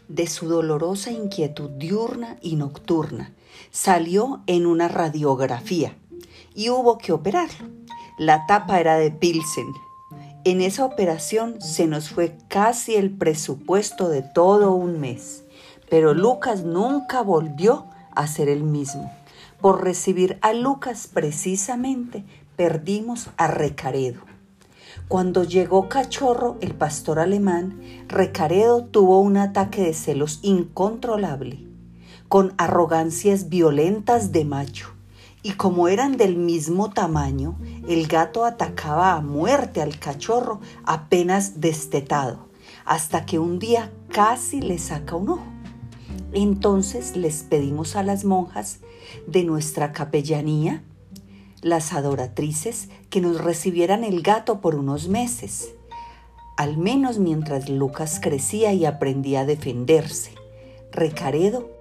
de 0.09 0.26
su 0.26 0.49
dolorosa 0.49 1.11
inquietud 1.11 1.71
diurna 1.71 2.37
y 2.40 2.57
nocturna, 2.57 3.33
salió 3.71 4.43
en 4.47 4.66
una 4.66 4.88
radiografía 4.88 5.97
y 6.54 6.71
hubo 6.71 6.99
que 6.99 7.12
operarlo. 7.12 7.69
La 8.19 8.47
tapa 8.47 8.81
era 8.81 8.97
de 8.97 9.11
Pilsen. 9.11 9.66
En 10.45 10.61
esa 10.61 10.85
operación 10.85 11.61
se 11.61 11.87
nos 11.87 12.11
fue 12.11 12.37
casi 12.49 12.95
el 12.95 13.11
presupuesto 13.11 14.09
de 14.09 14.23
todo 14.23 14.73
un 14.73 15.00
mes, 15.00 15.44
pero 15.88 16.14
Lucas 16.14 16.64
nunca 16.64 17.23
volvió 17.23 17.87
a 18.14 18.26
ser 18.26 18.49
el 18.49 18.62
mismo. 18.62 19.12
Por 19.61 19.83
recibir 19.83 20.38
a 20.43 20.53
Lucas 20.53 21.09
precisamente 21.12 22.25
perdimos 22.57 23.31
a 23.37 23.47
Recaredo. 23.47 24.21
Cuando 25.09 25.45
llegó 25.45 25.88
Cachorro, 25.88 26.57
el 26.61 26.75
pastor 26.75 27.19
alemán, 27.19 27.81
Recaredo 28.09 28.85
tuvo 28.85 29.21
un 29.21 29.37
ataque 29.37 29.83
de 29.83 29.95
celos 29.95 30.41
incontrolable 30.43 31.75
con 32.29 32.53
arrogancias 32.59 33.49
violentas 33.49 34.33
de 34.33 34.45
macho. 34.45 34.88
Y 35.43 35.53
como 35.53 35.88
eran 35.88 36.17
del 36.17 36.37
mismo 36.37 36.91
tamaño, 36.91 37.57
el 37.87 38.07
gato 38.07 38.45
atacaba 38.45 39.12
a 39.12 39.21
muerte 39.21 39.83
al 39.83 39.99
cachorro 39.99 40.61
apenas 40.85 41.61
destetado, 41.61 42.49
hasta 42.87 43.26
que 43.26 43.38
un 43.38 43.59
día 43.59 43.93
casi 44.09 44.61
le 44.61 44.79
saca 44.79 45.17
un 45.17 45.29
ojo. 45.29 45.53
Entonces 46.35 47.17
les 47.17 47.45
pedimos 47.45 47.97
a 47.97 48.03
las 48.03 48.25
monjas 48.25 48.81
de 49.26 49.45
nuestra 49.45 49.93
capellanía, 49.93 50.83
las 51.62 51.93
adoratrices, 51.93 52.88
que 53.09 53.21
nos 53.21 53.43
recibieran 53.43 54.05
el 54.05 54.21
gato 54.23 54.61
por 54.61 54.75
unos 54.75 55.09
meses, 55.09 55.75
al 56.57 56.76
menos 56.76 57.19
mientras 57.19 57.69
Lucas 57.69 58.21
crecía 58.21 58.73
y 58.73 58.85
aprendía 58.85 59.41
a 59.41 59.47
defenderse. 59.47 60.33
Recaredo 60.93 61.74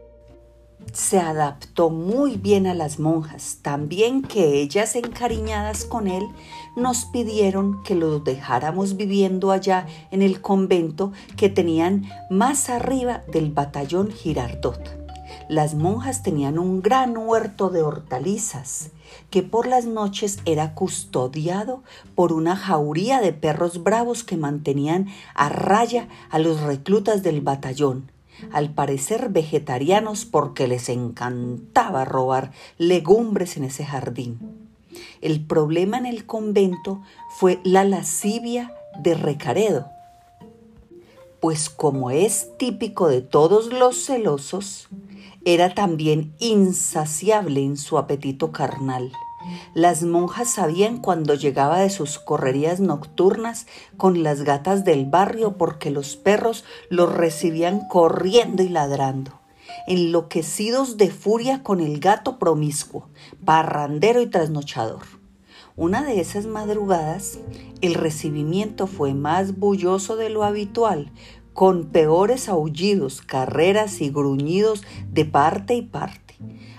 se 0.92 1.20
adaptó 1.20 1.90
muy 1.90 2.38
bien 2.38 2.68
a 2.68 2.74
las 2.74 3.00
monjas, 3.00 3.60
también 3.62 4.22
que 4.22 4.62
ellas 4.62 4.96
encariñadas 4.96 5.86
con 5.86 6.08
él 6.08 6.28
nos 6.76 7.06
pidieron 7.06 7.84
que 7.84 7.96
lo 7.96 8.20
dejáramos 8.20 8.98
viviendo 8.98 9.52
allá 9.52 9.88
en 10.12 10.22
el 10.22 10.42
convento 10.42 11.12
que 11.38 11.50
tenían 11.50 12.10
más 12.30 12.70
arriba 12.70 13.24
del 13.32 13.52
batallón 13.52 14.12
Girardot. 14.12 15.04
Las 15.50 15.76
monjas 15.76 16.24
tenían 16.24 16.58
un 16.58 16.82
gran 16.82 17.18
huerto 17.18 17.70
de 17.70 17.82
hortalizas 17.82 18.92
que 19.30 19.44
por 19.44 19.68
las 19.68 19.86
noches 19.86 20.40
era 20.46 20.74
custodiado 20.74 21.84
por 22.16 22.34
una 22.34 22.56
jauría 22.56 23.20
de 23.20 23.34
perros 23.34 23.84
bravos 23.84 24.24
que 24.24 24.38
mantenían 24.38 25.08
a 25.36 25.50
raya 25.50 26.08
a 26.30 26.40
los 26.40 26.62
reclutas 26.62 27.24
del 27.24 27.42
batallón 27.42 28.13
al 28.52 28.74
parecer 28.74 29.30
vegetarianos 29.30 30.26
porque 30.26 30.68
les 30.68 30.90
encantaba 30.90 32.06
robar 32.06 32.52
legumbres 32.78 33.58
en 33.58 33.64
ese 33.64 33.86
jardín. 33.86 34.40
El 35.22 35.46
problema 35.46 35.98
en 35.98 36.06
el 36.06 36.26
convento 36.26 37.02
fue 37.38 37.60
la 37.64 37.84
lascivia 37.84 38.74
de 39.00 39.16
Recaredo, 39.16 39.88
pues 41.44 41.70
como 41.70 42.10
es 42.10 42.58
típico 42.58 43.10
de 43.10 43.22
todos 43.22 43.74
los 43.74 44.06
celosos, 44.06 44.88
era 45.44 45.74
también 45.74 46.34
insaciable 46.40 47.62
en 47.62 47.76
su 47.76 47.98
apetito 47.98 48.54
carnal. 48.54 49.12
Las 49.74 50.04
monjas 50.04 50.50
sabían 50.50 50.98
cuando 50.98 51.34
llegaba 51.34 51.80
de 51.80 51.90
sus 51.90 52.20
correrías 52.20 52.80
nocturnas 52.80 53.68
con 53.98 54.24
las 54.24 54.44
gatas 54.44 54.86
del 54.86 55.06
barrio 55.06 55.58
porque 55.58 55.92
los 55.92 56.16
perros 56.16 56.64
los 56.90 57.12
recibían 57.14 57.88
corriendo 57.88 58.64
y 58.64 58.70
ladrando, 58.70 59.40
enloquecidos 59.88 60.98
de 60.98 61.10
furia 61.10 61.64
con 61.64 61.80
el 61.80 62.00
gato 62.00 62.40
promiscuo, 62.40 63.10
parrandero 63.44 64.22
y 64.22 64.28
trasnochador. 64.28 65.04
Una 65.76 66.04
de 66.04 66.20
esas 66.20 66.46
madrugadas, 66.46 67.40
el 67.82 67.96
recibimiento 67.96 68.86
fue 68.86 69.16
más 69.16 69.58
bulloso 69.58 70.16
de 70.16 70.30
lo 70.30 70.44
habitual, 70.44 71.12
con 71.54 71.86
peores 71.86 72.50
aullidos, 72.50 73.22
carreras 73.22 74.02
y 74.02 74.10
gruñidos 74.10 74.84
de 75.12 75.26
parte 75.26 75.76
y 75.76 75.82
parte. 75.82 76.23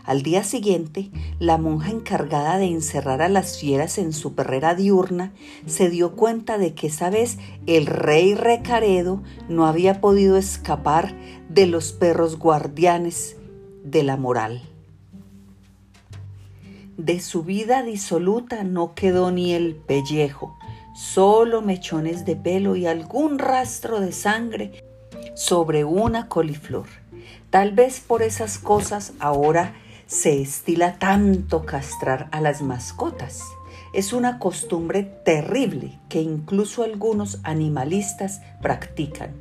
Al 0.04 0.22
día 0.22 0.44
siguiente, 0.44 1.10
la 1.38 1.56
monja 1.56 1.90
encargada 1.90 2.58
de 2.58 2.66
encerrar 2.66 3.22
a 3.22 3.28
las 3.28 3.58
fieras 3.58 3.96
en 3.96 4.12
su 4.12 4.34
perrera 4.34 4.74
diurna 4.74 5.32
se 5.66 5.88
dio 5.88 6.14
cuenta 6.14 6.58
de 6.58 6.74
que 6.74 6.88
esa 6.88 7.08
vez 7.08 7.38
el 7.66 7.86
rey 7.86 8.34
Recaredo 8.34 9.22
no 9.48 9.66
había 9.66 10.00
podido 10.02 10.36
escapar 10.36 11.14
de 11.48 11.66
los 11.66 11.92
perros 11.92 12.38
guardianes 12.38 13.36
de 13.82 14.02
la 14.02 14.18
moral. 14.18 14.62
De 16.98 17.20
su 17.20 17.42
vida 17.42 17.82
disoluta 17.82 18.62
no 18.62 18.94
quedó 18.94 19.30
ni 19.30 19.52
el 19.52 19.74
pellejo, 19.74 20.56
solo 20.94 21.62
mechones 21.62 22.24
de 22.24 22.36
pelo 22.36 22.76
y 22.76 22.86
algún 22.86 23.38
rastro 23.38 24.00
de 24.00 24.12
sangre 24.12 24.84
sobre 25.34 25.84
una 25.84 26.28
coliflor. 26.28 26.86
Tal 27.54 27.70
vez 27.70 28.00
por 28.00 28.24
esas 28.24 28.58
cosas 28.58 29.12
ahora 29.20 29.74
se 30.08 30.42
estila 30.42 30.98
tanto 30.98 31.64
castrar 31.64 32.28
a 32.32 32.40
las 32.40 32.62
mascotas. 32.62 33.44
Es 33.92 34.12
una 34.12 34.40
costumbre 34.40 35.04
terrible 35.04 36.00
que 36.08 36.20
incluso 36.20 36.82
algunos 36.82 37.38
animalistas 37.44 38.40
practican, 38.60 39.34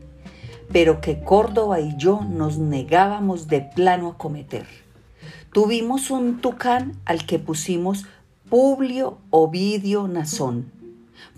pero 0.72 1.02
que 1.02 1.24
Córdoba 1.24 1.80
y 1.80 1.98
yo 1.98 2.22
nos 2.22 2.60
negábamos 2.60 3.48
de 3.48 3.62
plano 3.62 4.10
a 4.10 4.18
cometer. 4.20 4.68
Tuvimos 5.52 6.12
un 6.12 6.40
tucán 6.40 6.92
al 7.06 7.26
que 7.26 7.40
pusimos 7.40 8.06
Publio 8.48 9.18
Ovidio 9.32 10.08
Nazón, 10.08 10.72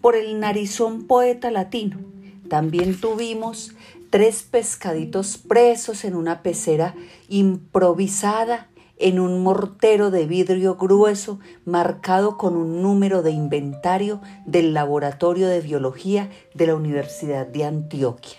por 0.02 0.18
el 0.18 0.42
narizón 0.42 1.08
poeta 1.08 1.52
latino. 1.52 2.15
También 2.50 3.00
tuvimos 3.00 3.74
tres 4.10 4.44
pescaditos 4.44 5.38
presos 5.38 6.06
en 6.06 6.16
una 6.16 6.42
pecera 6.42 6.96
improvisada 7.28 8.70
en 8.98 9.20
un 9.20 9.44
mortero 9.44 10.10
de 10.10 10.26
vidrio 10.26 10.76
grueso 10.76 11.40
marcado 11.66 12.38
con 12.38 12.56
un 12.56 12.82
número 12.82 13.24
de 13.24 13.32
inventario 13.32 14.22
del 14.46 14.74
Laboratorio 14.74 15.48
de 15.48 15.62
Biología 15.62 16.30
de 16.54 16.68
la 16.68 16.76
Universidad 16.76 17.46
de 17.46 17.66
Antioquia. 17.66 18.38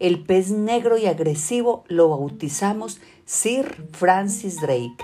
El 0.00 0.24
pez 0.24 0.50
negro 0.50 0.96
y 0.98 1.06
agresivo 1.06 1.84
lo 1.88 2.08
bautizamos 2.08 3.00
Sir 3.24 3.88
Francis 3.92 4.60
Drake 4.60 4.96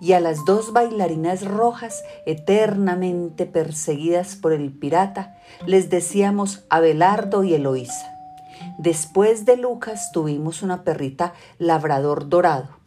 y 0.00 0.12
a 0.12 0.20
las 0.20 0.44
dos 0.44 0.72
bailarinas 0.72 1.44
rojas 1.44 2.02
eternamente 2.26 3.46
perseguidas 3.46 4.36
por 4.36 4.52
el 4.52 4.72
pirata 4.72 5.36
les 5.66 5.90
decíamos 5.90 6.64
Abelardo 6.70 7.44
y 7.44 7.54
Eloísa. 7.54 8.14
Después 8.78 9.44
de 9.44 9.56
Lucas 9.56 10.10
tuvimos 10.12 10.62
una 10.62 10.84
perrita 10.84 11.34
labrador 11.58 12.28
dorado 12.28 12.80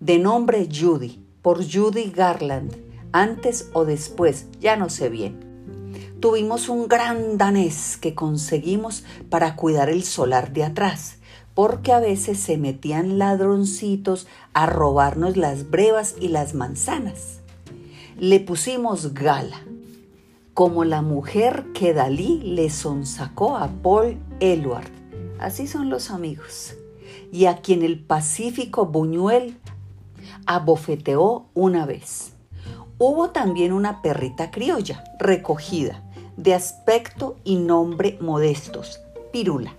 de 0.00 0.18
nombre 0.18 0.68
Judy, 0.70 1.24
por 1.40 1.64
Judy 1.64 2.10
Garland, 2.10 2.76
antes 3.12 3.70
o 3.72 3.86
después, 3.86 4.46
ya 4.60 4.76
no 4.76 4.90
sé 4.90 5.08
bien. 5.08 5.40
Tuvimos 6.20 6.68
un 6.68 6.86
gran 6.86 7.38
danés 7.38 7.96
que 7.96 8.14
conseguimos 8.14 9.04
para 9.30 9.56
cuidar 9.56 9.88
el 9.88 10.02
solar 10.02 10.52
de 10.52 10.64
atrás, 10.64 11.15
porque 11.56 11.90
a 11.90 12.00
veces 12.00 12.38
se 12.38 12.58
metían 12.58 13.18
ladroncitos 13.18 14.26
a 14.52 14.66
robarnos 14.66 15.38
las 15.38 15.70
brevas 15.70 16.14
y 16.20 16.28
las 16.28 16.52
manzanas. 16.52 17.40
Le 18.18 18.40
pusimos 18.40 19.14
Gala, 19.14 19.62
como 20.52 20.84
la 20.84 21.00
mujer 21.00 21.64
que 21.72 21.94
Dalí 21.94 22.42
le 22.42 22.68
sonsacó 22.68 23.56
a 23.56 23.68
Paul 23.68 24.18
Eluard. 24.38 24.90
Así 25.38 25.66
son 25.66 25.88
los 25.88 26.10
amigos. 26.10 26.74
Y 27.32 27.46
a 27.46 27.56
quien 27.62 27.82
el 27.82 28.00
pacífico 28.00 28.84
Buñuel 28.84 29.56
abofeteó 30.44 31.46
una 31.54 31.86
vez. 31.86 32.32
Hubo 32.98 33.30
también 33.30 33.72
una 33.72 34.02
perrita 34.02 34.50
criolla, 34.50 35.04
recogida, 35.18 36.04
de 36.36 36.52
aspecto 36.52 37.38
y 37.44 37.56
nombre 37.56 38.18
modestos, 38.20 39.00
Pirula. 39.32 39.74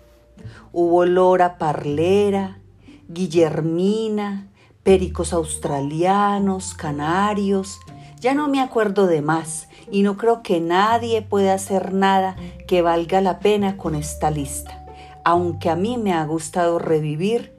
Hubo 0.79 1.05
lora 1.05 1.57
parlera, 1.57 2.60
guillermina, 3.07 4.48
pericos 4.84 5.34
australianos, 5.34 6.75
canarios, 6.75 7.79
ya 8.19 8.36
no 8.36 8.48
me 8.48 8.62
acuerdo 8.62 9.07
de 9.07 9.24
más 9.24 9.69
y 9.91 10.03
no 10.03 10.17
creo 10.17 10.43
que 10.43 10.62
nadie 10.62 11.24
pueda 11.24 11.55
hacer 11.55 11.96
nada 11.96 12.36
que 12.67 12.84
valga 12.84 13.22
la 13.22 13.39
pena 13.39 13.75
con 13.75 13.96
esta 13.96 14.29
lista, 14.29 14.86
aunque 15.25 15.72
a 15.72 15.75
mí 15.75 15.98
me 15.98 16.13
ha 16.13 16.24
gustado 16.25 16.77
revivir 16.77 17.55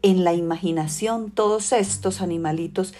en 0.00 0.24
la 0.24 0.32
imaginación 0.32 1.30
todos 1.30 1.72
estos 1.72 2.22
animalitos 2.22 2.94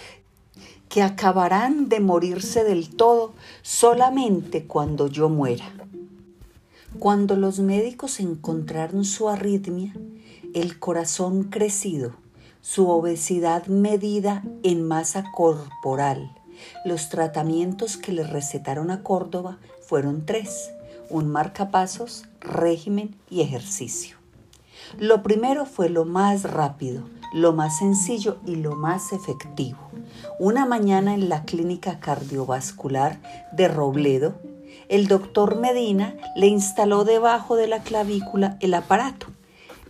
que 0.91 1.01
acabarán 1.01 1.89
de 1.89 2.01
morirse 2.01 2.63
del 2.63 2.95
todo 2.95 3.33
solamente 3.63 4.67
cuando 4.67 5.07
yo 5.07 5.31
muera. 5.31 5.73
Cuando 6.99 7.37
los 7.37 7.59
médicos 7.59 8.21
encontraron 8.21 9.05
su 9.05 9.29
arritmia, 9.29 9.95
el 10.55 10.79
corazón 10.79 11.45
crecido, 11.45 12.13
su 12.61 12.89
obesidad 12.89 13.67
medida 13.67 14.43
en 14.63 14.87
masa 14.87 15.25
corporal, 15.33 16.31
los 16.85 17.09
tratamientos 17.09 17.97
que 17.97 18.13
le 18.13 18.25
recetaron 18.25 18.91
a 18.91 19.03
Córdoba 19.03 19.59
fueron 19.81 20.27
tres, 20.27 20.71
un 21.09 21.29
marcapasos, 21.29 22.25
régimen 22.41 23.17
y 23.31 23.41
ejercicio. 23.41 24.17
Lo 24.99 25.23
primero 25.23 25.65
fue 25.65 25.89
lo 25.89 26.05
más 26.05 26.43
rápido, 26.43 27.05
lo 27.33 27.53
más 27.53 27.79
sencillo 27.79 28.39
y 28.47 28.57
lo 28.57 28.77
más 28.77 29.13
efectivo. 29.13 29.79
Una 30.39 30.67
mañana 30.67 31.15
en 31.15 31.29
la 31.29 31.45
clínica 31.45 31.99
cardiovascular 31.99 33.19
de 33.53 33.69
Robledo, 33.69 34.35
el 34.89 35.09
doctor 35.09 35.59
Medina 35.59 36.17
le 36.37 36.47
instaló 36.47 37.05
debajo 37.05 37.57
de 37.57 37.67
la 37.67 37.83
clavícula 37.83 38.57
el 38.61 38.75
aparato. 38.75 39.27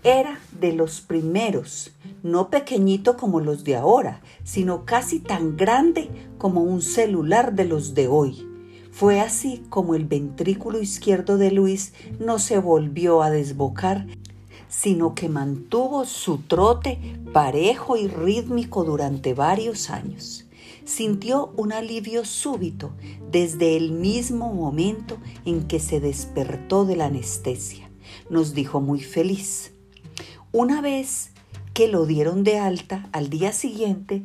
Era 0.04 0.40
de 0.58 0.72
los 0.72 1.00
primeros, 1.00 1.92
no 2.22 2.50
pequeñito 2.50 3.16
como 3.16 3.40
los 3.40 3.64
de 3.64 3.76
ahora, 3.76 4.20
sino 4.44 4.84
casi 4.84 5.20
tan 5.20 5.56
grande 5.56 6.10
como 6.38 6.62
un 6.62 6.82
celular 6.82 7.54
de 7.54 7.64
los 7.64 7.94
de 7.94 8.08
hoy. 8.08 8.48
Fue 8.90 9.20
así 9.20 9.62
como 9.70 9.94
el 9.94 10.04
ventrículo 10.04 10.80
izquierdo 10.80 11.38
de 11.38 11.50
Luis 11.50 11.94
no 12.18 12.38
se 12.38 12.58
volvió 12.58 13.22
a 13.22 13.30
desbocar 13.30 14.06
sino 14.72 15.14
que 15.14 15.28
mantuvo 15.28 16.06
su 16.06 16.38
trote 16.38 16.98
parejo 17.34 17.98
y 17.98 18.08
rítmico 18.08 18.84
durante 18.84 19.34
varios 19.34 19.90
años. 19.90 20.46
Sintió 20.84 21.52
un 21.56 21.72
alivio 21.72 22.24
súbito 22.24 22.92
desde 23.30 23.76
el 23.76 23.92
mismo 23.92 24.52
momento 24.52 25.18
en 25.44 25.66
que 25.66 25.80
se 25.80 26.00
despertó 26.00 26.84
de 26.84 26.96
la 26.96 27.06
anestesia. 27.06 27.90
Nos 28.30 28.54
dijo 28.54 28.80
muy 28.80 29.00
feliz. 29.00 29.72
Una 30.50 30.80
vez 30.80 31.30
que 31.72 31.88
lo 31.88 32.04
dieron 32.04 32.44
de 32.44 32.58
alta, 32.58 33.08
al 33.12 33.30
día 33.30 33.52
siguiente, 33.52 34.24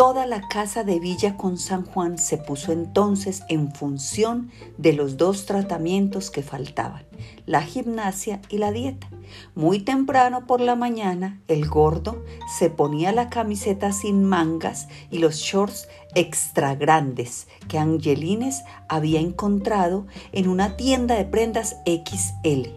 Toda 0.00 0.24
la 0.24 0.48
casa 0.48 0.82
de 0.82 0.98
Villa 0.98 1.36
con 1.36 1.58
San 1.58 1.84
Juan 1.84 2.16
se 2.16 2.38
puso 2.38 2.72
entonces 2.72 3.42
en 3.50 3.70
función 3.70 4.50
de 4.78 4.94
los 4.94 5.18
dos 5.18 5.44
tratamientos 5.44 6.30
que 6.30 6.42
faltaban, 6.42 7.04
la 7.44 7.60
gimnasia 7.60 8.40
y 8.48 8.56
la 8.56 8.72
dieta. 8.72 9.10
Muy 9.54 9.80
temprano 9.80 10.46
por 10.46 10.62
la 10.62 10.74
mañana, 10.74 11.42
el 11.48 11.68
gordo 11.68 12.24
se 12.58 12.70
ponía 12.70 13.12
la 13.12 13.28
camiseta 13.28 13.92
sin 13.92 14.24
mangas 14.24 14.88
y 15.10 15.18
los 15.18 15.36
shorts 15.36 15.86
extra 16.14 16.74
grandes 16.76 17.46
que 17.68 17.76
Angelines 17.76 18.62
había 18.88 19.20
encontrado 19.20 20.06
en 20.32 20.48
una 20.48 20.78
tienda 20.78 21.14
de 21.14 21.26
prendas 21.26 21.76
XL 21.84 22.70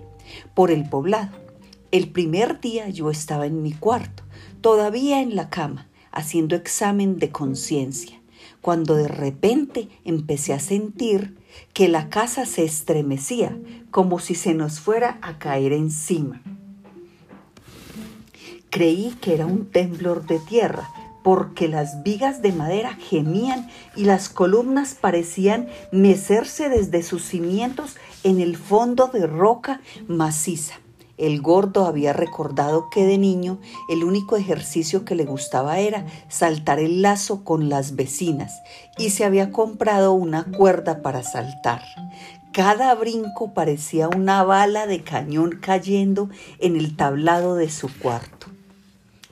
por 0.53 0.71
el 0.71 0.89
poblado. 0.89 1.31
El 1.91 2.09
primer 2.09 2.59
día 2.59 2.89
yo 2.89 3.09
estaba 3.09 3.45
en 3.45 3.61
mi 3.61 3.71
cuarto, 3.71 4.23
todavía 4.59 5.21
en 5.21 5.37
la 5.37 5.49
cama 5.49 5.87
haciendo 6.13 6.55
examen 6.55 7.19
de 7.19 7.31
conciencia, 7.31 8.21
cuando 8.61 8.95
de 8.95 9.09
repente 9.09 9.89
empecé 10.05 10.53
a 10.53 10.59
sentir 10.59 11.37
que 11.73 11.89
la 11.89 12.09
casa 12.09 12.45
se 12.45 12.63
estremecía 12.63 13.57
como 13.91 14.19
si 14.19 14.35
se 14.35 14.53
nos 14.53 14.79
fuera 14.79 15.19
a 15.21 15.37
caer 15.39 15.73
encima. 15.73 16.41
Creí 18.69 19.15
que 19.21 19.33
era 19.33 19.45
un 19.45 19.65
temblor 19.65 20.25
de 20.25 20.39
tierra, 20.39 20.89
porque 21.23 21.67
las 21.67 22.03
vigas 22.03 22.41
de 22.41 22.51
madera 22.51 22.93
gemían 22.95 23.69
y 23.95 24.03
las 24.05 24.29
columnas 24.29 24.95
parecían 24.99 25.67
mecerse 25.91 26.69
desde 26.69 27.01
sus 27.01 27.23
cimientos 27.23 27.95
en 28.23 28.39
el 28.39 28.57
fondo 28.57 29.07
de 29.07 29.25
roca 29.25 29.81
maciza. 30.07 30.82
El 31.17 31.41
gordo 31.41 31.85
había 31.85 32.11
recordado 32.11 32.89
que 32.89 33.05
de 33.05 33.17
niño 33.17 33.59
el 33.89 34.03
único 34.03 34.35
ejercicio 34.35 35.05
que 35.05 35.15
le 35.15 35.25
gustaba 35.25 35.79
era 35.79 36.05
saltar 36.27 36.79
el 36.79 37.01
lazo 37.01 37.43
con 37.43 37.69
las 37.69 37.95
vecinas 37.95 38.61
y 38.97 39.11
se 39.11 39.23
había 39.23 39.51
comprado 39.51 40.13
una 40.13 40.45
cuerda 40.45 41.01
para 41.01 41.23
saltar. 41.23 41.81
Cada 42.51 42.93
brinco 42.95 43.53
parecía 43.53 44.09
una 44.09 44.43
bala 44.43 44.87
de 44.87 45.03
cañón 45.03 45.59
cayendo 45.61 46.29
en 46.59 46.75
el 46.75 46.95
tablado 46.95 47.55
de 47.55 47.69
su 47.69 47.89
cuarto. 47.99 48.47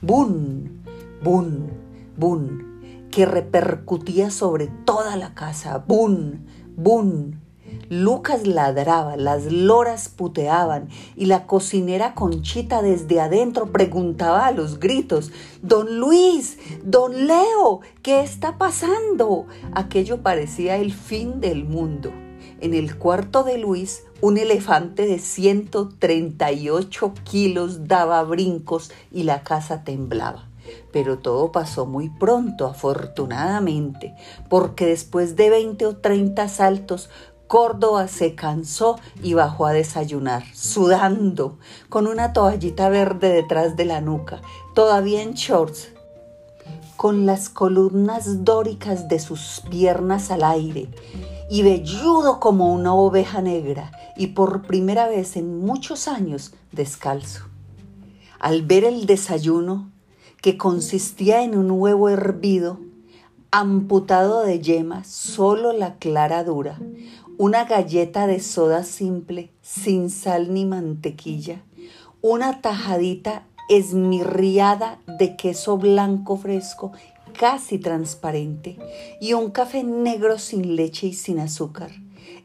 ¡Bum! 0.00 0.82
¡Bum! 1.22 1.68
¡Bum! 2.16 2.72
que 3.12 3.26
repercutía 3.26 4.30
sobre 4.30 4.66
toda 4.66 5.16
la 5.16 5.34
casa. 5.34 5.84
¡Bum! 5.86 6.38
¡Bum! 6.76 7.41
Lucas 7.88 8.46
ladraba, 8.46 9.16
las 9.16 9.52
loras 9.52 10.08
puteaban 10.08 10.88
y 11.16 11.26
la 11.26 11.46
cocinera 11.46 12.14
Conchita 12.14 12.82
desde 12.82 13.20
adentro 13.20 13.70
preguntaba 13.72 14.46
a 14.46 14.52
los 14.52 14.80
gritos, 14.80 15.30
Don 15.62 15.98
Luis, 15.98 16.58
Don 16.84 17.26
Leo, 17.26 17.80
¿qué 18.02 18.22
está 18.22 18.58
pasando? 18.58 19.46
Aquello 19.74 20.22
parecía 20.22 20.76
el 20.76 20.92
fin 20.92 21.40
del 21.40 21.64
mundo. 21.64 22.12
En 22.60 22.74
el 22.74 22.96
cuarto 22.96 23.42
de 23.42 23.58
Luis, 23.58 24.04
un 24.20 24.38
elefante 24.38 25.06
de 25.06 25.18
138 25.18 27.14
kilos 27.24 27.88
daba 27.88 28.22
brincos 28.22 28.92
y 29.10 29.24
la 29.24 29.42
casa 29.42 29.82
temblaba. 29.82 30.48
Pero 30.92 31.18
todo 31.18 31.50
pasó 31.50 31.86
muy 31.86 32.08
pronto, 32.08 32.66
afortunadamente, 32.66 34.14
porque 34.48 34.86
después 34.86 35.34
de 35.34 35.50
20 35.50 35.86
o 35.86 35.96
30 35.96 36.46
saltos, 36.48 37.10
Córdoba 37.52 38.08
se 38.08 38.34
cansó 38.34 38.98
y 39.22 39.34
bajó 39.34 39.66
a 39.66 39.74
desayunar, 39.74 40.42
sudando, 40.54 41.58
con 41.90 42.06
una 42.06 42.32
toallita 42.32 42.88
verde 42.88 43.28
detrás 43.28 43.76
de 43.76 43.84
la 43.84 44.00
nuca, 44.00 44.40
todavía 44.74 45.20
en 45.20 45.34
shorts, 45.34 45.90
con 46.96 47.26
las 47.26 47.50
columnas 47.50 48.42
dóricas 48.46 49.06
de 49.08 49.18
sus 49.18 49.62
piernas 49.68 50.30
al 50.30 50.44
aire 50.44 50.88
y 51.50 51.62
velludo 51.62 52.40
como 52.40 52.72
una 52.72 52.94
oveja 52.94 53.42
negra 53.42 53.92
y 54.16 54.28
por 54.28 54.62
primera 54.62 55.06
vez 55.06 55.36
en 55.36 55.60
muchos 55.60 56.08
años 56.08 56.54
descalzo. 56.70 57.44
Al 58.38 58.62
ver 58.62 58.84
el 58.84 59.04
desayuno, 59.04 59.92
que 60.40 60.56
consistía 60.56 61.42
en 61.42 61.58
un 61.58 61.70
huevo 61.70 62.08
hervido, 62.08 62.78
amputado 63.54 64.40
de 64.44 64.60
yema, 64.60 65.04
solo 65.04 65.74
la 65.74 65.96
clara 65.96 66.42
dura, 66.42 66.78
una 67.38 67.64
galleta 67.64 68.26
de 68.26 68.40
soda 68.40 68.84
simple, 68.84 69.50
sin 69.62 70.10
sal 70.10 70.52
ni 70.52 70.64
mantequilla, 70.64 71.62
una 72.20 72.60
tajadita 72.60 73.44
esmirriada 73.68 75.00
de 75.06 75.36
queso 75.36 75.78
blanco 75.78 76.36
fresco 76.36 76.92
casi 77.38 77.78
transparente 77.78 78.78
y 79.20 79.32
un 79.32 79.50
café 79.50 79.82
negro 79.82 80.38
sin 80.38 80.76
leche 80.76 81.08
y 81.08 81.14
sin 81.14 81.38
azúcar. 81.38 81.90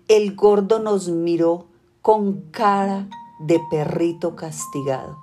El 0.08 0.36
gordo 0.36 0.80
nos 0.80 1.10
miró 1.10 1.68
con 2.02 2.42
cara 2.52 3.10
de 3.40 3.60
perrito 3.70 4.36
castigado 4.36 5.18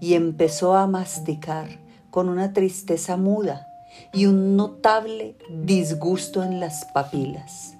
y 0.00 0.14
empezó 0.14 0.74
a 0.76 0.86
masticar 0.86 1.80
con 2.10 2.28
una 2.28 2.52
tristeza 2.52 3.16
muda 3.16 3.66
y 4.12 4.26
un 4.26 4.56
notable 4.56 5.36
disgusto 5.50 6.42
en 6.42 6.60
las 6.60 6.84
papilas. 6.94 7.77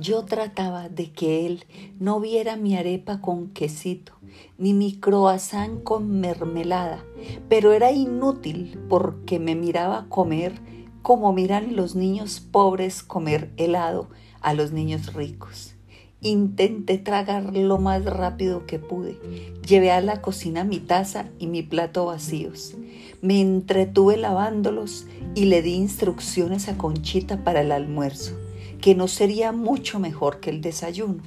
Yo 0.00 0.24
trataba 0.24 0.88
de 0.88 1.10
que 1.10 1.44
él 1.44 1.64
no 1.98 2.20
viera 2.20 2.54
mi 2.56 2.76
arepa 2.76 3.20
con 3.20 3.48
quesito, 3.48 4.12
ni 4.56 4.72
mi 4.72 4.92
croissant 4.92 5.82
con 5.82 6.20
mermelada, 6.20 7.04
pero 7.48 7.72
era 7.72 7.90
inútil 7.90 8.78
porque 8.88 9.40
me 9.40 9.56
miraba 9.56 10.06
comer 10.08 10.60
como 11.02 11.32
miran 11.32 11.74
los 11.74 11.96
niños 11.96 12.38
pobres 12.38 13.02
comer 13.02 13.50
helado 13.56 14.08
a 14.40 14.54
los 14.54 14.70
niños 14.70 15.14
ricos. 15.14 15.74
Intenté 16.20 16.98
tragar 16.98 17.56
lo 17.56 17.78
más 17.78 18.04
rápido 18.04 18.66
que 18.66 18.78
pude. 18.78 19.18
Llevé 19.66 19.90
a 19.90 20.00
la 20.00 20.22
cocina 20.22 20.62
mi 20.62 20.78
taza 20.78 21.28
y 21.40 21.48
mi 21.48 21.64
plato 21.64 22.06
vacíos. 22.06 22.76
Me 23.20 23.40
entretuve 23.40 24.16
lavándolos 24.16 25.08
y 25.34 25.46
le 25.46 25.60
di 25.60 25.74
instrucciones 25.74 26.68
a 26.68 26.78
Conchita 26.78 27.42
para 27.42 27.62
el 27.62 27.72
almuerzo 27.72 28.47
que 28.80 28.94
no 28.94 29.08
sería 29.08 29.52
mucho 29.52 29.98
mejor 29.98 30.40
que 30.40 30.50
el 30.50 30.60
desayuno. 30.60 31.22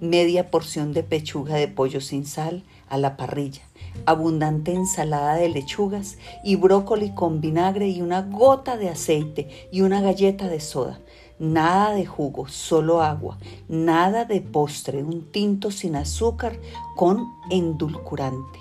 Media 0.00 0.50
porción 0.50 0.92
de 0.92 1.02
pechuga 1.02 1.56
de 1.56 1.68
pollo 1.68 2.00
sin 2.00 2.24
sal 2.26 2.62
a 2.88 2.96
la 2.96 3.16
parrilla, 3.16 3.62
abundante 4.06 4.72
ensalada 4.72 5.34
de 5.34 5.48
lechugas 5.48 6.18
y 6.44 6.56
brócoli 6.56 7.14
con 7.14 7.40
vinagre 7.40 7.88
y 7.88 8.02
una 8.02 8.22
gota 8.22 8.76
de 8.76 8.88
aceite 8.88 9.68
y 9.70 9.82
una 9.82 10.00
galleta 10.00 10.48
de 10.48 10.60
soda. 10.60 11.00
Nada 11.38 11.94
de 11.94 12.04
jugo, 12.04 12.48
solo 12.48 13.00
agua. 13.00 13.38
Nada 13.68 14.26
de 14.26 14.42
postre, 14.42 15.02
un 15.02 15.30
tinto 15.30 15.70
sin 15.70 15.96
azúcar 15.96 16.58
con 16.96 17.26
endulcorante. 17.50 18.58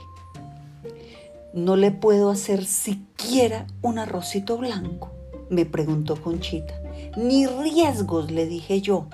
¿No 1.54 1.76
le 1.76 1.92
puedo 1.92 2.30
hacer 2.30 2.64
siquiera 2.64 3.68
un 3.82 4.00
arrocito 4.00 4.58
blanco? 4.58 5.10
me 5.50 5.66
preguntó 5.66 6.16
Conchita. 6.22 6.74
Ni 7.18 7.48
riesgos, 7.48 8.32
le 8.32 8.46
dije 8.46 8.82
yo. 8.82 9.08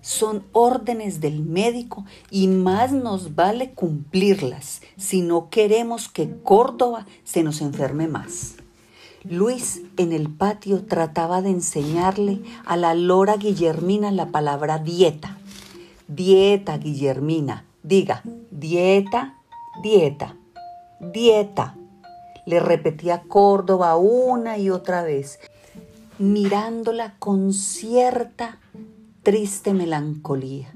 Son 0.00 0.44
órdenes 0.52 1.20
del 1.20 1.40
médico 1.40 2.04
y 2.30 2.48
más 2.48 2.92
nos 2.92 3.34
vale 3.34 3.72
cumplirlas 3.72 4.80
si 4.96 5.22
no 5.22 5.50
queremos 5.50 6.08
que 6.08 6.30
Córdoba 6.42 7.06
se 7.24 7.42
nos 7.42 7.60
enferme 7.60 8.08
más. 8.08 8.54
Luis 9.24 9.82
en 9.96 10.12
el 10.12 10.30
patio 10.30 10.84
trataba 10.84 11.42
de 11.42 11.50
enseñarle 11.50 12.40
a 12.64 12.76
la 12.76 12.94
lora 12.94 13.36
Guillermina 13.36 14.10
la 14.12 14.26
palabra 14.26 14.78
dieta. 14.78 15.36
Dieta, 16.06 16.78
Guillermina. 16.78 17.64
Diga, 17.82 18.22
dieta, 18.50 19.36
dieta, 19.82 20.36
dieta. 21.00 21.74
Le 22.46 22.60
repetía 22.60 23.22
Córdoba 23.28 23.96
una 23.96 24.56
y 24.56 24.70
otra 24.70 25.02
vez 25.02 25.38
mirándola 26.18 27.16
con 27.18 27.52
cierta 27.52 28.58
triste 29.22 29.72
melancolía. 29.74 30.72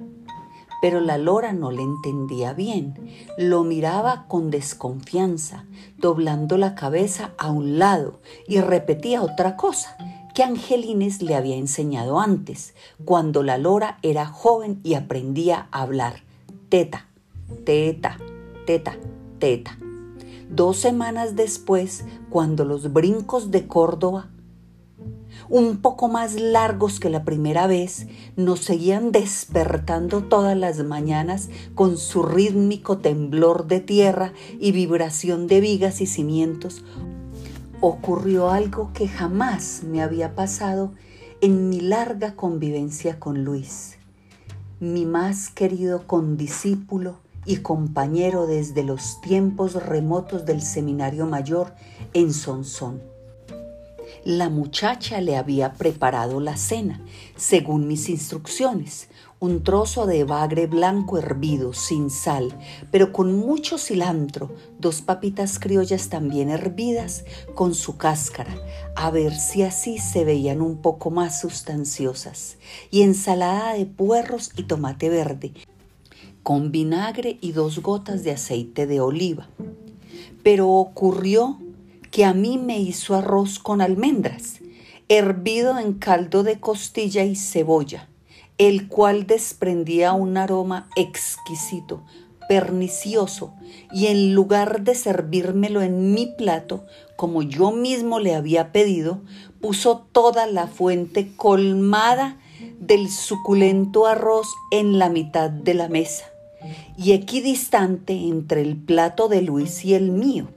Pero 0.80 1.00
la 1.00 1.16
lora 1.16 1.52
no 1.52 1.70
le 1.70 1.82
entendía 1.82 2.52
bien, 2.54 2.94
lo 3.38 3.62
miraba 3.62 4.26
con 4.26 4.50
desconfianza, 4.50 5.64
doblando 5.96 6.56
la 6.58 6.74
cabeza 6.74 7.32
a 7.38 7.50
un 7.50 7.78
lado 7.78 8.20
y 8.48 8.60
repetía 8.60 9.22
otra 9.22 9.56
cosa 9.56 9.96
que 10.34 10.42
Angelines 10.42 11.22
le 11.22 11.34
había 11.34 11.56
enseñado 11.56 12.18
antes, 12.18 12.74
cuando 13.04 13.42
la 13.42 13.58
lora 13.58 13.98
era 14.02 14.26
joven 14.26 14.80
y 14.82 14.94
aprendía 14.94 15.68
a 15.70 15.82
hablar. 15.82 16.22
Teta, 16.68 17.06
teta, 17.64 18.16
teta, 18.66 18.96
teta. 19.38 19.78
Dos 20.48 20.78
semanas 20.78 21.36
después, 21.36 22.04
cuando 22.28 22.64
los 22.64 22.92
brincos 22.92 23.50
de 23.50 23.66
Córdoba 23.66 24.31
un 25.52 25.82
poco 25.82 26.08
más 26.08 26.40
largos 26.40 26.98
que 26.98 27.10
la 27.10 27.24
primera 27.24 27.66
vez, 27.66 28.06
nos 28.36 28.60
seguían 28.60 29.12
despertando 29.12 30.22
todas 30.22 30.56
las 30.56 30.82
mañanas 30.82 31.50
con 31.74 31.98
su 31.98 32.22
rítmico 32.22 32.96
temblor 32.96 33.66
de 33.66 33.80
tierra 33.80 34.32
y 34.58 34.72
vibración 34.72 35.48
de 35.48 35.60
vigas 35.60 36.00
y 36.00 36.06
cimientos, 36.06 36.82
ocurrió 37.82 38.48
algo 38.48 38.92
que 38.94 39.08
jamás 39.08 39.82
me 39.84 40.00
había 40.00 40.34
pasado 40.34 40.94
en 41.42 41.68
mi 41.68 41.82
larga 41.82 42.34
convivencia 42.34 43.20
con 43.20 43.44
Luis, 43.44 43.98
mi 44.80 45.04
más 45.04 45.50
querido 45.50 46.06
condiscípulo 46.06 47.18
y 47.44 47.56
compañero 47.56 48.46
desde 48.46 48.84
los 48.84 49.20
tiempos 49.20 49.74
remotos 49.74 50.46
del 50.46 50.62
seminario 50.62 51.26
mayor 51.26 51.74
en 52.14 52.32
Sonsón 52.32 53.11
la 54.24 54.48
muchacha 54.48 55.20
le 55.20 55.36
había 55.36 55.72
preparado 55.72 56.38
la 56.38 56.56
cena, 56.56 57.00
según 57.36 57.88
mis 57.88 58.08
instrucciones, 58.08 59.08
un 59.40 59.64
trozo 59.64 60.06
de 60.06 60.22
bagre 60.22 60.68
blanco 60.68 61.18
hervido, 61.18 61.72
sin 61.72 62.10
sal, 62.10 62.56
pero 62.92 63.12
con 63.12 63.36
mucho 63.36 63.78
cilantro, 63.78 64.54
dos 64.78 65.02
papitas 65.02 65.58
criollas 65.58 66.08
también 66.08 66.50
hervidas, 66.50 67.24
con 67.56 67.74
su 67.74 67.96
cáscara, 67.96 68.54
a 68.94 69.10
ver 69.10 69.34
si 69.34 69.64
así 69.64 69.98
se 69.98 70.24
veían 70.24 70.60
un 70.60 70.76
poco 70.76 71.10
más 71.10 71.40
sustanciosas, 71.40 72.58
y 72.92 73.02
ensalada 73.02 73.74
de 73.74 73.86
puerros 73.86 74.52
y 74.56 74.62
tomate 74.62 75.08
verde, 75.08 75.52
con 76.44 76.70
vinagre 76.70 77.38
y 77.40 77.50
dos 77.50 77.80
gotas 77.80 78.22
de 78.22 78.30
aceite 78.30 78.86
de 78.86 79.00
oliva. 79.00 79.48
Pero 80.44 80.68
ocurrió 80.70 81.58
que 82.12 82.26
a 82.26 82.34
mí 82.34 82.58
me 82.58 82.78
hizo 82.78 83.14
arroz 83.16 83.58
con 83.58 83.80
almendras, 83.80 84.60
hervido 85.08 85.78
en 85.78 85.94
caldo 85.94 86.42
de 86.42 86.60
costilla 86.60 87.24
y 87.24 87.34
cebolla, 87.34 88.08
el 88.58 88.86
cual 88.86 89.26
desprendía 89.26 90.12
un 90.12 90.36
aroma 90.36 90.90
exquisito, 90.94 92.02
pernicioso, 92.50 93.54
y 93.92 94.08
en 94.08 94.34
lugar 94.34 94.82
de 94.82 94.94
servírmelo 94.94 95.80
en 95.80 96.12
mi 96.12 96.26
plato, 96.26 96.84
como 97.16 97.42
yo 97.42 97.72
mismo 97.72 98.20
le 98.20 98.34
había 98.34 98.72
pedido, 98.72 99.22
puso 99.62 100.06
toda 100.12 100.46
la 100.46 100.66
fuente 100.66 101.34
colmada 101.34 102.38
del 102.78 103.08
suculento 103.08 104.06
arroz 104.06 104.48
en 104.70 104.98
la 104.98 105.08
mitad 105.08 105.48
de 105.48 105.72
la 105.72 105.88
mesa 105.88 106.26
y 106.96 107.12
equidistante 107.12 108.12
entre 108.12 108.60
el 108.60 108.76
plato 108.76 109.28
de 109.28 109.40
Luis 109.40 109.82
y 109.84 109.94
el 109.94 110.10
mío. 110.10 110.48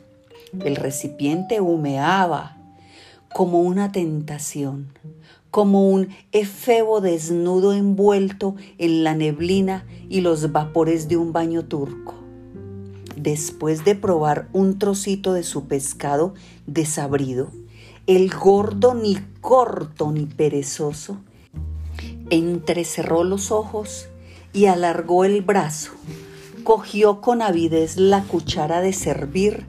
El 0.64 0.76
recipiente 0.76 1.62
humeaba 1.62 2.58
como 3.34 3.62
una 3.62 3.92
tentación, 3.92 4.88
como 5.52 5.90
un 5.90 6.10
efebo 6.32 7.02
desnudo 7.02 7.74
envuelto 7.74 8.56
en 8.78 9.04
la 9.04 9.16
neblina 9.16 9.86
y 10.10 10.22
los 10.22 10.52
vapores 10.52 11.08
de 11.08 11.18
un 11.18 11.34
baño 11.34 11.66
turco. 11.66 12.14
Después 13.16 13.84
de 13.84 13.96
probar 13.96 14.48
un 14.54 14.78
trocito 14.80 15.34
de 15.34 15.44
su 15.44 15.68
pescado 15.68 16.34
desabrido, 16.68 17.50
el 18.08 18.30
gordo 18.30 18.94
ni 18.94 19.18
corto 19.42 20.12
ni 20.12 20.26
perezoso 20.26 21.18
Entrecerró 22.32 23.24
los 23.24 23.52
ojos 23.52 24.08
y 24.52 24.66
alargó 24.66 25.26
el 25.26 25.42
brazo. 25.42 25.92
Cogió 26.64 27.22
con 27.22 27.44
avidez 27.44 27.98
la 27.98 28.24
cuchara 28.24 28.82
de 28.82 28.94
servir 28.94 29.66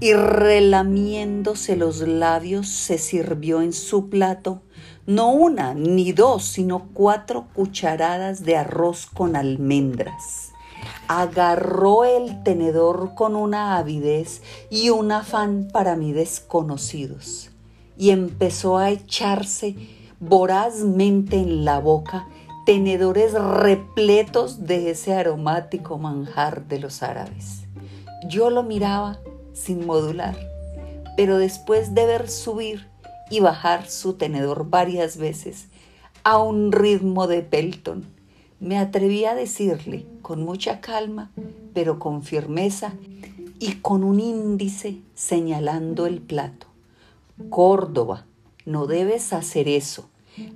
y 0.00 0.12
relamiéndose 0.12 1.76
los 1.76 2.00
labios 2.00 2.68
se 2.68 2.98
sirvió 2.98 3.62
en 3.62 3.72
su 3.72 4.08
plato 4.08 4.62
no 5.06 5.30
una 5.32 5.72
ni 5.72 6.12
dos, 6.12 6.44
sino 6.44 6.90
cuatro 6.92 7.46
cucharadas 7.54 8.44
de 8.44 8.56
arroz 8.56 9.06
con 9.06 9.36
almendras. 9.36 10.52
Agarró 11.08 12.04
el 12.04 12.42
tenedor 12.42 13.14
con 13.14 13.34
una 13.34 13.78
avidez 13.78 14.42
y 14.70 14.90
un 14.90 15.10
afán 15.10 15.68
para 15.72 15.96
mí 15.96 16.12
desconocidos 16.12 17.50
y 17.96 18.10
empezó 18.10 18.76
a 18.76 18.90
echarse 18.90 19.74
vorazmente 20.20 21.36
en 21.36 21.64
la 21.64 21.78
boca 21.78 22.28
tenedores 22.66 23.32
repletos 23.32 24.66
de 24.66 24.90
ese 24.90 25.14
aromático 25.14 25.96
manjar 25.96 26.68
de 26.68 26.80
los 26.80 27.02
árabes. 27.02 27.62
Yo 28.28 28.50
lo 28.50 28.62
miraba 28.62 29.20
sin 29.58 29.86
modular, 29.86 30.36
pero 31.16 31.38
después 31.38 31.94
de 31.94 32.06
ver 32.06 32.28
subir 32.28 32.86
y 33.30 33.40
bajar 33.40 33.88
su 33.88 34.14
tenedor 34.14 34.70
varias 34.70 35.16
veces 35.16 35.66
a 36.24 36.38
un 36.38 36.72
ritmo 36.72 37.26
de 37.26 37.42
pelton, 37.42 38.04
me 38.60 38.78
atreví 38.78 39.24
a 39.24 39.34
decirle 39.34 40.06
con 40.22 40.42
mucha 40.42 40.80
calma, 40.80 41.30
pero 41.74 41.98
con 41.98 42.22
firmeza 42.22 42.92
y 43.58 43.74
con 43.76 44.04
un 44.04 44.20
índice 44.20 45.00
señalando 45.14 46.06
el 46.06 46.20
plato. 46.20 46.66
Córdoba, 47.50 48.26
no 48.66 48.86
debes 48.86 49.32
hacer 49.32 49.68
eso. 49.68 50.08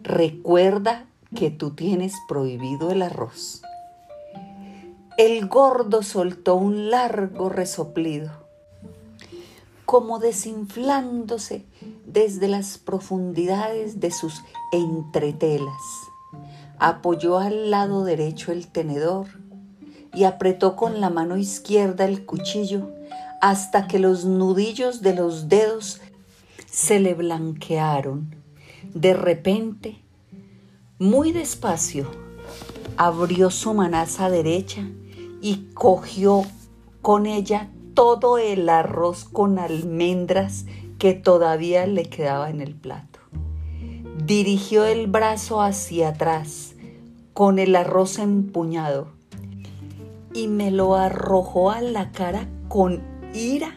Recuerda 0.03 1.07
que 1.35 1.51
tú 1.51 1.71
tienes 1.71 2.15
prohibido 2.29 2.91
el 2.91 3.03
arroz. 3.03 3.63
El 5.19 5.47
gordo 5.47 6.03
soltó 6.03 6.57
un 6.57 6.91
largo 6.91 7.49
resoplido, 7.49 8.42
como 9.93 10.21
desinflándose 10.21 11.67
desde 12.07 12.49
las 12.49 12.79
profundidades 12.79 14.01
de 14.01 14.11
sus 14.11 14.43
entretelas. 14.73 15.83
Apoyó 16.79 17.37
al 17.39 17.71
lado 17.71 18.03
derecho 18.03 18.53
el 18.53 18.69
tenedor 18.69 19.27
y 20.15 20.25
apretó 20.25 20.77
con 20.77 21.03
la 21.03 21.11
mano 21.11 21.37
izquierda 21.37 22.07
el 22.07 22.25
cuchillo 22.25 22.89
hasta 23.43 23.87
que 23.87 23.99
los 23.99 24.25
nudillos 24.25 25.03
de 25.03 25.15
los 25.15 25.51
dedos 25.51 26.01
se 26.71 26.99
le 26.99 27.13
blanquearon. 27.13 28.35
De 28.95 29.13
repente 29.13 29.99
muy 30.99 31.33
despacio 31.33 32.11
abrió 32.97 33.51
su 33.51 33.75
manaza 33.75 34.31
derecha 34.31 34.89
y 35.43 35.69
cogió 35.75 36.45
con 37.03 37.27
ella 37.27 37.69
todo 37.95 38.39
el 38.39 38.69
arroz 38.69 39.25
con 39.25 39.59
almendras 39.59 40.67
que 40.99 41.15
todavía 41.15 41.87
le 41.87 42.05
quedaba 42.05 42.51
en 42.51 42.61
el 42.61 42.75
plato. 42.75 43.19
Dirigió 44.25 44.85
el 44.85 45.07
brazo 45.07 45.61
hacia 45.61 46.09
atrás 46.09 46.75
con 47.35 47.59
el 47.59 47.75
arroz 47.77 48.19
empuñado 48.19 49.09
y 50.35 50.49
me 50.49 50.71
lo 50.71 50.95
arrojó 50.95 51.71
a 51.71 51.81
la 51.81 52.13
cara 52.13 52.49
con 52.69 53.03
ira 53.35 53.75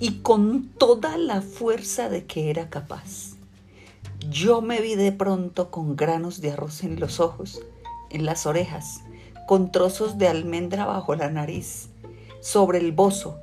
y 0.00 0.20
con 0.22 0.68
toda 0.78 1.16
la 1.16 1.40
fuerza 1.40 2.08
de 2.08 2.24
que 2.24 2.50
era 2.50 2.70
capaz. 2.70 3.34
Yo 4.30 4.60
me 4.62 4.80
vi 4.80 4.94
de 4.94 5.12
pronto 5.12 5.70
con 5.70 5.96
granos 5.96 6.40
de 6.40 6.52
arroz 6.52 6.82
en 6.82 6.98
los 6.98 7.20
ojos, 7.20 7.60
en 8.10 8.24
las 8.24 8.46
orejas, 8.46 9.02
con 9.46 9.70
trozos 9.70 10.18
de 10.18 10.28
almendra 10.28 10.86
bajo 10.86 11.14
la 11.14 11.30
nariz, 11.30 11.88
sobre 12.40 12.78
el 12.78 12.92
bozo, 12.92 13.38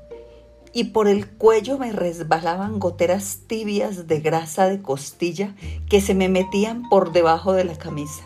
y 0.73 0.85
por 0.85 1.07
el 1.07 1.27
cuello 1.27 1.77
me 1.77 1.91
resbalaban 1.91 2.79
goteras 2.79 3.41
tibias 3.47 4.07
de 4.07 4.19
grasa 4.19 4.67
de 4.67 4.81
costilla 4.81 5.55
que 5.89 6.01
se 6.01 6.13
me 6.13 6.29
metían 6.29 6.87
por 6.89 7.11
debajo 7.11 7.53
de 7.53 7.65
la 7.65 7.75
camisa. 7.77 8.23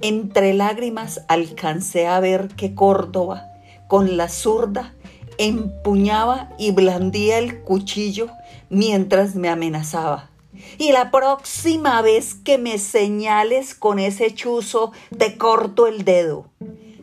Entre 0.00 0.54
lágrimas 0.54 1.22
alcancé 1.28 2.06
a 2.06 2.20
ver 2.20 2.48
que 2.48 2.74
Córdoba, 2.74 3.52
con 3.88 4.16
la 4.16 4.28
zurda, 4.28 4.94
empuñaba 5.36 6.50
y 6.58 6.72
blandía 6.72 7.38
el 7.38 7.60
cuchillo 7.62 8.28
mientras 8.70 9.34
me 9.34 9.48
amenazaba. 9.48 10.30
Y 10.78 10.92
la 10.92 11.10
próxima 11.10 12.00
vez 12.02 12.34
que 12.34 12.58
me 12.58 12.78
señales 12.78 13.74
con 13.74 13.98
ese 13.98 14.34
chuzo, 14.34 14.92
te 15.16 15.36
corto 15.36 15.86
el 15.86 16.04
dedo. 16.04 16.46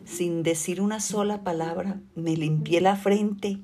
Sin 0.04 0.42
decir 0.42 0.80
una 0.80 1.00
sola 1.00 1.42
palabra, 1.42 2.00
me 2.14 2.36
limpié 2.36 2.80
la 2.80 2.96
frente 2.96 3.58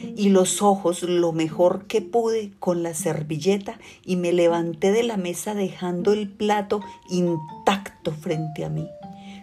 y 0.00 0.28
los 0.28 0.62
ojos 0.62 1.02
lo 1.02 1.32
mejor 1.32 1.86
que 1.86 2.00
pude 2.00 2.52
con 2.58 2.82
la 2.82 2.94
servilleta 2.94 3.78
y 4.04 4.16
me 4.16 4.32
levanté 4.32 4.92
de 4.92 5.02
la 5.02 5.16
mesa 5.16 5.54
dejando 5.54 6.12
el 6.12 6.28
plato 6.28 6.80
intacto 7.10 8.12
frente 8.12 8.64
a 8.64 8.68
mí. 8.68 8.88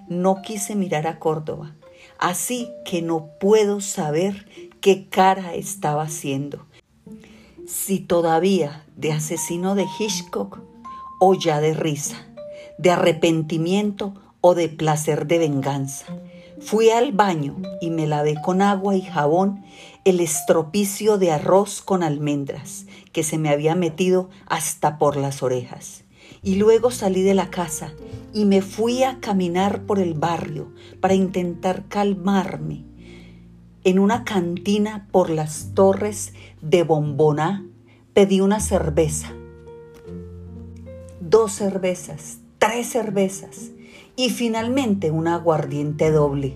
No 0.08 0.42
quise 0.42 0.76
mirar 0.76 1.08
a 1.08 1.20
Córdoba, 1.20 1.76
así 2.20 2.70
que 2.86 3.02
no 3.02 3.30
puedo 3.40 3.82
saber 3.82 4.48
qué 4.82 5.08
cara 5.10 5.56
estaba 5.56 6.04
haciendo 6.04 6.66
si 7.68 8.00
todavía 8.00 8.86
de 8.96 9.12
asesino 9.12 9.76
de 9.76 9.86
Hitchcock 10.00 10.60
o 11.20 11.34
ya 11.34 11.60
de 11.60 11.74
risa, 11.74 12.28
de 12.78 12.92
arrepentimiento 12.92 14.14
o 14.42 14.56
de 14.56 14.70
placer 14.70 15.28
de 15.28 15.40
venganza. 15.40 16.06
Fui 16.66 16.90
al 16.90 17.12
baño 17.12 17.58
y 17.80 17.92
me 17.92 18.08
lavé 18.08 18.36
con 18.42 18.62
agua 18.62 18.96
y 18.96 19.02
jabón 19.04 19.64
el 20.04 20.20
estropicio 20.20 21.18
de 21.18 21.32
arroz 21.32 21.82
con 21.82 22.02
almendras 22.02 22.88
que 23.12 23.22
se 23.22 23.38
me 23.38 23.50
había 23.50 23.76
metido 23.76 24.30
hasta 24.48 24.98
por 24.98 25.16
las 25.16 25.44
orejas. 25.44 26.06
Y 26.42 26.56
luego 26.56 26.90
salí 26.90 27.22
de 27.22 27.36
la 27.36 27.52
casa 27.52 27.94
y 28.34 28.46
me 28.46 28.64
fui 28.64 29.04
a 29.04 29.20
caminar 29.20 29.84
por 29.84 30.00
el 30.00 30.16
barrio 30.16 30.74
para 31.00 31.14
intentar 31.14 31.88
calmarme 31.88 32.84
en 33.86 34.00
una 34.00 34.24
cantina 34.24 35.08
por 35.12 35.30
las 35.30 35.76
torres 35.76 36.34
de 36.60 36.82
Bomboná 36.82 37.64
pedí 38.16 38.42
una 38.42 38.60
cerveza, 38.60 39.32
dos 41.20 41.52
cervezas, 41.52 42.40
tres 42.58 42.90
cervezas 42.90 43.70
y 44.16 44.30
finalmente 44.30 45.12
un 45.12 45.28
aguardiente 45.28 46.12
doble. 46.12 46.56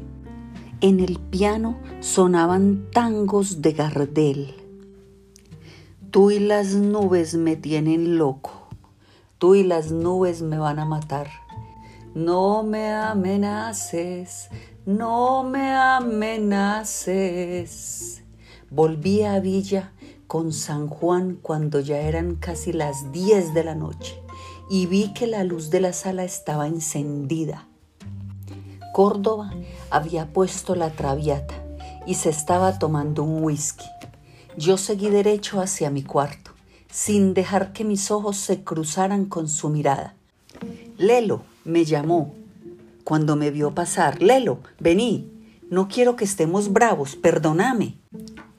En 0.82 1.00
el 1.02 1.19
piano 1.19 1.78
sonaban 2.00 2.88
tangos 2.91 3.62
de 3.62 3.74
Gardel. 3.74 4.56
Tú 6.10 6.32
y 6.32 6.39
las 6.39 6.74
nubes 6.74 7.36
me 7.36 7.58
tienen 7.58 8.17
loco. 8.17 8.69
Tú 9.38 9.56
y 9.56 9.63
las 9.63 9.91
nubes 9.91 10.41
me 10.41 10.58
van 10.58 10.80
a 10.80 10.86
matar. 10.86 11.28
No 12.15 12.63
me 12.63 12.91
amenaces, 12.91 14.50
no 14.86 15.43
me 15.43 15.76
amenaces. 15.76 17.04
Volví 18.72 19.24
a 19.24 19.39
Villa 19.39 19.91
con 20.28 20.54
San 20.54 20.88
Juan 20.88 21.38
cuando 21.41 21.80
ya 21.80 21.98
eran 22.00 22.36
casi 22.36 22.72
las 22.74 23.12
10 23.12 23.54
de 23.54 23.63
la 23.63 23.76
noche 23.76 24.22
y 24.69 24.86
vi 24.86 25.13
que 25.13 25.27
la 25.27 25.43
luz 25.43 25.69
de 25.69 25.82
la 25.82 25.93
sala 25.93 26.23
estaba 26.23 26.67
encendida. 26.67 27.67
Córdoba 28.93 29.51
había 29.89 30.27
puesto 30.32 30.75
la 30.75 30.91
traviata 30.91 31.55
y 32.05 32.15
se 32.15 32.29
estaba 32.29 32.77
tomando 32.79 33.23
un 33.23 33.43
whisky. 33.43 33.86
Yo 34.58 34.77
seguí 34.77 35.10
derecho 35.10 35.62
hacia 35.62 35.89
mi 35.89 36.03
cuarto, 36.03 36.51
sin 36.91 37.34
dejar 37.34 37.71
que 37.71 37.84
mis 37.84 38.12
ojos 38.12 38.38
se 38.38 38.63
cruzaran 38.63 39.25
con 39.25 39.47
su 39.47 39.69
mirada. 39.69 40.15
Lelo 40.97 41.43
me 41.63 41.86
llamó 41.86 42.34
cuando 43.03 43.36
me 43.36 43.51
vio 43.51 43.73
pasar. 43.73 44.21
Lelo, 44.21 44.60
vení, 44.79 45.32
no 45.69 45.88
quiero 45.88 46.15
que 46.15 46.25
estemos 46.25 46.73
bravos, 46.73 47.15
perdóname. 47.15 47.97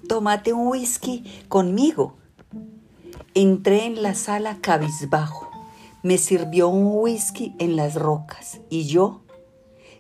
Tómate 0.09 0.53
un 0.53 0.69
whisky 0.69 1.25
conmigo. 1.49 2.17
Entré 3.35 3.85
en 3.85 4.03
la 4.03 4.15
sala 4.15 4.59
cabizbajo. 4.61 5.50
Me 6.03 6.17
sirvió 6.17 6.69
un 6.69 6.87
whisky 6.99 7.55
en 7.59 7.77
las 7.77 7.95
rocas 7.95 8.61
y 8.71 8.87
yo, 8.87 9.21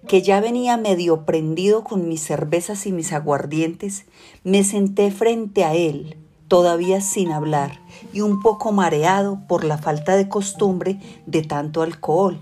que 0.09 0.23
ya 0.23 0.41
venía 0.41 0.79
medio 0.79 1.27
prendido 1.27 1.85
con 1.85 2.09
mis 2.09 2.23
cervezas 2.23 2.87
y 2.87 2.93
mis 2.93 3.13
aguardientes, 3.13 4.07
me 4.43 4.65
senté 4.65 5.11
frente 5.11 5.63
a 5.63 5.75
él, 5.75 6.17
todavía 6.49 7.03
sin 7.03 7.33
hablar 7.33 7.81
y 8.15 8.23
un 8.23 8.41
poco 8.41 8.73
mareado 8.73 9.41
por 9.47 9.63
la 9.63 9.77
falta 9.77 10.17
de 10.17 10.29
costumbre 10.29 10.99
de 11.27 11.43
tanto 11.43 11.83
alcohol. 11.83 12.41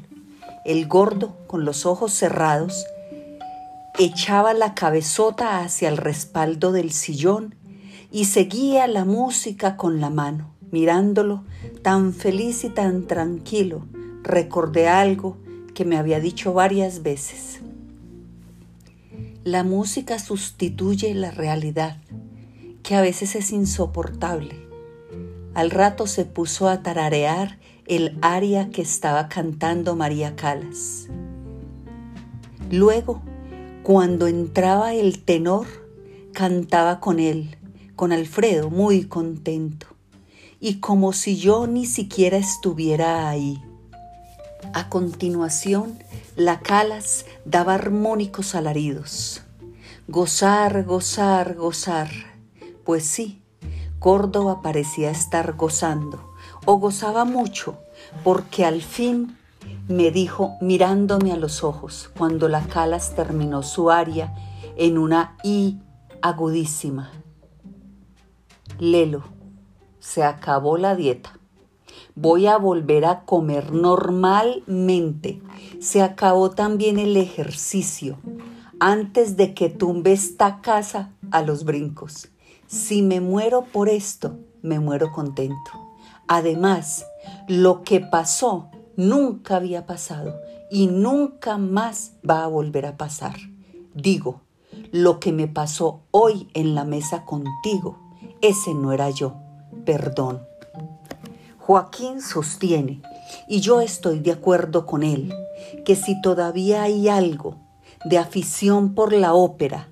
El 0.64 0.86
gordo, 0.86 1.36
con 1.48 1.64
los 1.64 1.84
ojos 1.84 2.12
cerrados, 2.12 2.86
echaba 3.98 4.54
la 4.54 4.74
cabezota 4.74 5.60
hacia 5.60 5.88
el 5.88 5.96
respaldo 5.96 6.70
del 6.70 6.92
sillón 6.92 7.56
y 8.12 8.26
seguía 8.26 8.86
la 8.86 9.04
música 9.04 9.76
con 9.76 10.00
la 10.00 10.10
mano. 10.10 10.57
Mirándolo 10.70 11.44
tan 11.82 12.12
feliz 12.12 12.64
y 12.64 12.68
tan 12.68 13.06
tranquilo, 13.06 13.86
recordé 14.22 14.88
algo 14.88 15.36
que 15.74 15.84
me 15.84 15.96
había 15.96 16.20
dicho 16.20 16.52
varias 16.52 17.02
veces. 17.02 17.60
La 19.44 19.64
música 19.64 20.18
sustituye 20.18 21.14
la 21.14 21.30
realidad, 21.30 21.96
que 22.82 22.96
a 22.96 23.00
veces 23.00 23.34
es 23.34 23.52
insoportable. 23.52 24.66
Al 25.54 25.70
rato 25.70 26.06
se 26.06 26.24
puso 26.24 26.68
a 26.68 26.82
tararear 26.82 27.58
el 27.86 28.18
aria 28.20 28.68
que 28.70 28.82
estaba 28.82 29.28
cantando 29.28 29.96
María 29.96 30.36
Calas. 30.36 31.08
Luego, 32.70 33.22
cuando 33.82 34.26
entraba 34.26 34.94
el 34.94 35.22
tenor, 35.22 35.66
cantaba 36.34 37.00
con 37.00 37.18
él, 37.18 37.56
con 37.96 38.12
Alfredo, 38.12 38.68
muy 38.68 39.04
contento, 39.04 39.86
y 40.60 40.80
como 40.80 41.12
si 41.12 41.36
yo 41.36 41.66
ni 41.66 41.86
siquiera 41.86 42.36
estuviera 42.36 43.28
ahí. 43.28 43.62
A 44.72 44.88
continuación, 44.88 45.98
la 46.36 46.60
Calas 46.60 47.26
daba 47.44 47.74
armónicos 47.74 48.54
alaridos. 48.54 49.42
Gozar, 50.08 50.84
gozar, 50.84 51.54
gozar. 51.54 52.08
Pues 52.84 53.04
sí, 53.04 53.42
Córdoba 53.98 54.62
parecía 54.62 55.10
estar 55.10 55.54
gozando, 55.54 56.34
o 56.64 56.78
gozaba 56.78 57.24
mucho, 57.24 57.78
porque 58.24 58.64
al 58.64 58.82
fin 58.82 59.36
me 59.88 60.10
dijo 60.10 60.56
mirándome 60.60 61.32
a 61.32 61.36
los 61.36 61.64
ojos 61.64 62.10
cuando 62.16 62.48
la 62.48 62.62
Calas 62.62 63.14
terminó 63.14 63.62
su 63.62 63.90
aria 63.90 64.34
en 64.76 64.98
una 64.98 65.36
I 65.42 65.78
agudísima. 66.22 67.10
Lelo, 68.78 69.24
se 70.08 70.24
acabó 70.24 70.78
la 70.78 70.96
dieta. 70.96 71.38
Voy 72.14 72.46
a 72.46 72.56
volver 72.56 73.04
a 73.04 73.26
comer 73.26 73.72
normalmente. 73.72 75.42
Se 75.80 76.00
acabó 76.00 76.50
también 76.50 76.98
el 76.98 77.16
ejercicio 77.18 78.18
antes 78.80 79.36
de 79.36 79.52
que 79.52 79.68
tumbe 79.68 80.12
esta 80.12 80.62
casa 80.62 81.12
a 81.30 81.42
los 81.42 81.64
brincos. 81.64 82.28
Si 82.66 83.02
me 83.02 83.20
muero 83.20 83.66
por 83.70 83.90
esto, 83.90 84.38
me 84.62 84.80
muero 84.80 85.12
contento. 85.12 85.70
Además, 86.26 87.04
lo 87.46 87.82
que 87.82 88.00
pasó 88.00 88.70
nunca 88.96 89.56
había 89.56 89.84
pasado 89.84 90.40
y 90.70 90.86
nunca 90.86 91.58
más 91.58 92.12
va 92.28 92.44
a 92.44 92.48
volver 92.48 92.86
a 92.86 92.96
pasar. 92.96 93.36
Digo, 93.94 94.40
lo 94.90 95.20
que 95.20 95.32
me 95.32 95.48
pasó 95.48 96.00
hoy 96.12 96.48
en 96.54 96.74
la 96.74 96.84
mesa 96.84 97.26
contigo, 97.26 97.98
ese 98.40 98.72
no 98.72 98.92
era 98.92 99.10
yo. 99.10 99.47
Perdón. 99.88 100.42
Joaquín 101.56 102.20
sostiene, 102.20 103.00
y 103.48 103.60
yo 103.60 103.80
estoy 103.80 104.18
de 104.18 104.32
acuerdo 104.32 104.84
con 104.84 105.02
él, 105.02 105.32
que 105.86 105.96
si 105.96 106.20
todavía 106.20 106.82
hay 106.82 107.08
algo 107.08 107.56
de 108.04 108.18
afición 108.18 108.94
por 108.94 109.14
la 109.14 109.32
ópera, 109.32 109.88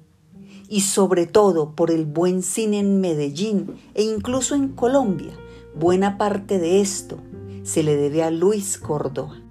y 0.69 0.83
sobre 0.83 1.25
todo 1.25 1.75
por 1.75 1.91
el 1.91 2.05
buen 2.05 2.43
cine 2.43 2.81
en 2.81 3.01
Medellín 3.01 3.75
e 3.95 4.03
incluso 4.03 4.55
en 4.55 4.69
Colombia, 4.69 5.33
buena 5.75 6.19
parte 6.19 6.59
de 6.59 6.83
esto 6.83 7.17
se 7.63 7.83
le 7.83 7.97
debe 7.97 8.23
a 8.23 8.31
Luis 8.31 8.77
Córdoba 8.77 9.46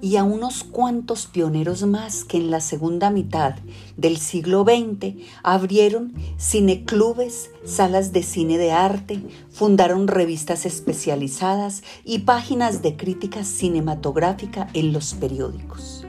y 0.00 0.16
a 0.16 0.24
unos 0.24 0.64
cuantos 0.64 1.26
pioneros 1.26 1.82
más 1.84 2.24
que 2.24 2.36
en 2.36 2.50
la 2.50 2.60
segunda 2.60 3.10
mitad 3.10 3.56
del 3.96 4.18
siglo 4.18 4.64
XX 4.64 5.16
abrieron 5.42 6.14
cineclubes, 6.38 7.50
salas 7.64 8.12
de 8.12 8.22
cine 8.22 8.58
de 8.58 8.72
arte, 8.72 9.22
fundaron 9.50 10.06
revistas 10.06 10.66
especializadas 10.66 11.82
y 12.04 12.20
páginas 12.20 12.82
de 12.82 12.96
crítica 12.96 13.44
cinematográfica 13.44 14.68
en 14.74 14.92
los 14.92 15.14
periódicos. 15.14 16.04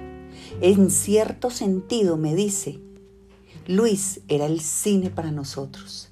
En 0.61 0.91
cierto 0.91 1.49
sentido, 1.49 2.17
me 2.17 2.35
dice, 2.35 2.79
Luis 3.65 4.21
era 4.27 4.45
el 4.45 4.59
cine 4.59 5.09
para 5.09 5.31
nosotros. 5.31 6.08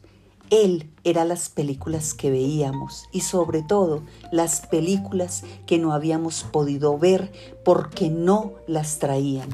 Él 0.49 0.93
era 1.03 1.25
las 1.25 1.49
películas 1.49 2.13
que 2.13 2.31
veíamos 2.31 3.09
y 3.11 3.21
sobre 3.21 3.63
todo 3.63 4.03
las 4.31 4.61
películas 4.67 5.43
que 5.65 5.77
no 5.77 5.91
habíamos 5.91 6.43
podido 6.43 6.97
ver 6.97 7.31
porque 7.65 8.09
no 8.09 8.53
las 8.65 8.99
traían. 8.99 9.49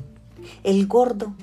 El 0.64 0.88
gordo 0.88 1.34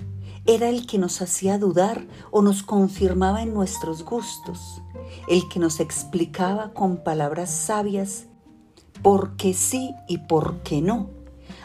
era 0.47 0.69
el 0.69 0.87
que 0.87 0.99
nos 0.99 1.21
hacía 1.21 1.59
dudar 1.59 2.07
o 2.31 2.43
nos 2.43 2.63
confirmaba 2.63 3.43
en 3.43 3.53
nuestros 3.53 4.05
gustos, 4.05 4.83
el 5.29 5.49
que 5.49 5.59
nos 5.59 5.81
explicaba 5.81 6.73
con 6.73 6.99
palabras 6.99 7.51
sabias 7.51 8.27
por 9.03 9.37
qué 9.37 9.53
sí 9.55 9.95
y 10.09 10.19
por 10.19 10.63
qué 10.63 10.81
no, 10.81 11.11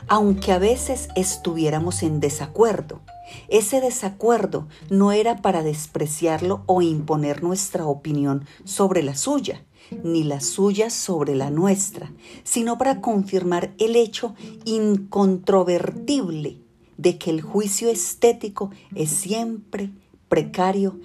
aunque 0.08 0.54
a 0.54 0.60
veces 0.60 1.10
estuviéramos 1.16 2.02
en 2.04 2.20
desacuerdo 2.20 3.02
ese 3.48 3.82
desacuerdo 3.82 4.68
no 4.90 5.12
era 5.12 5.42
para 5.42 5.64
despreciarlo 5.64 6.64
o 6.66 6.82
imponer 6.82 7.44
nuestra 7.44 7.86
opinión 7.86 8.46
sobre 8.64 9.04
la 9.04 9.16
suya, 9.16 9.64
ni 10.04 10.24
la 10.24 10.42
suya 10.42 10.90
sobre 10.90 11.36
la 11.36 11.50
nuestra, 11.50 12.12
sino 12.44 12.78
para 12.78 13.02
confirmar 13.02 13.74
el 13.78 13.96
hecho 13.96 14.36
incontrovertible 14.66 16.58
de 16.98 17.18
que 17.18 17.30
el 17.30 17.42
juicio 17.42 17.90
estético 17.90 18.72
es 18.96 19.10
siempre 19.10 19.92
precario 20.30 21.00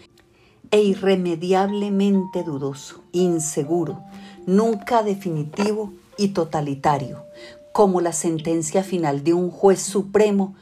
e 0.70 0.82
irremediablemente 0.82 2.42
dudoso, 2.44 3.02
inseguro, 3.12 4.00
nunca 4.46 5.02
definitivo 5.02 5.92
y 6.16 6.28
totalitario, 6.28 7.24
como 7.72 8.00
la 8.00 8.12
sentencia 8.12 8.82
final 8.82 9.24
de 9.24 9.34
un 9.34 9.50
juez 9.50 9.80
supremo 9.80 10.54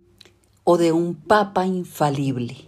o 0.70 0.76
de 0.76 0.92
un 0.92 1.14
papa 1.14 1.64
infalible. 1.64 2.67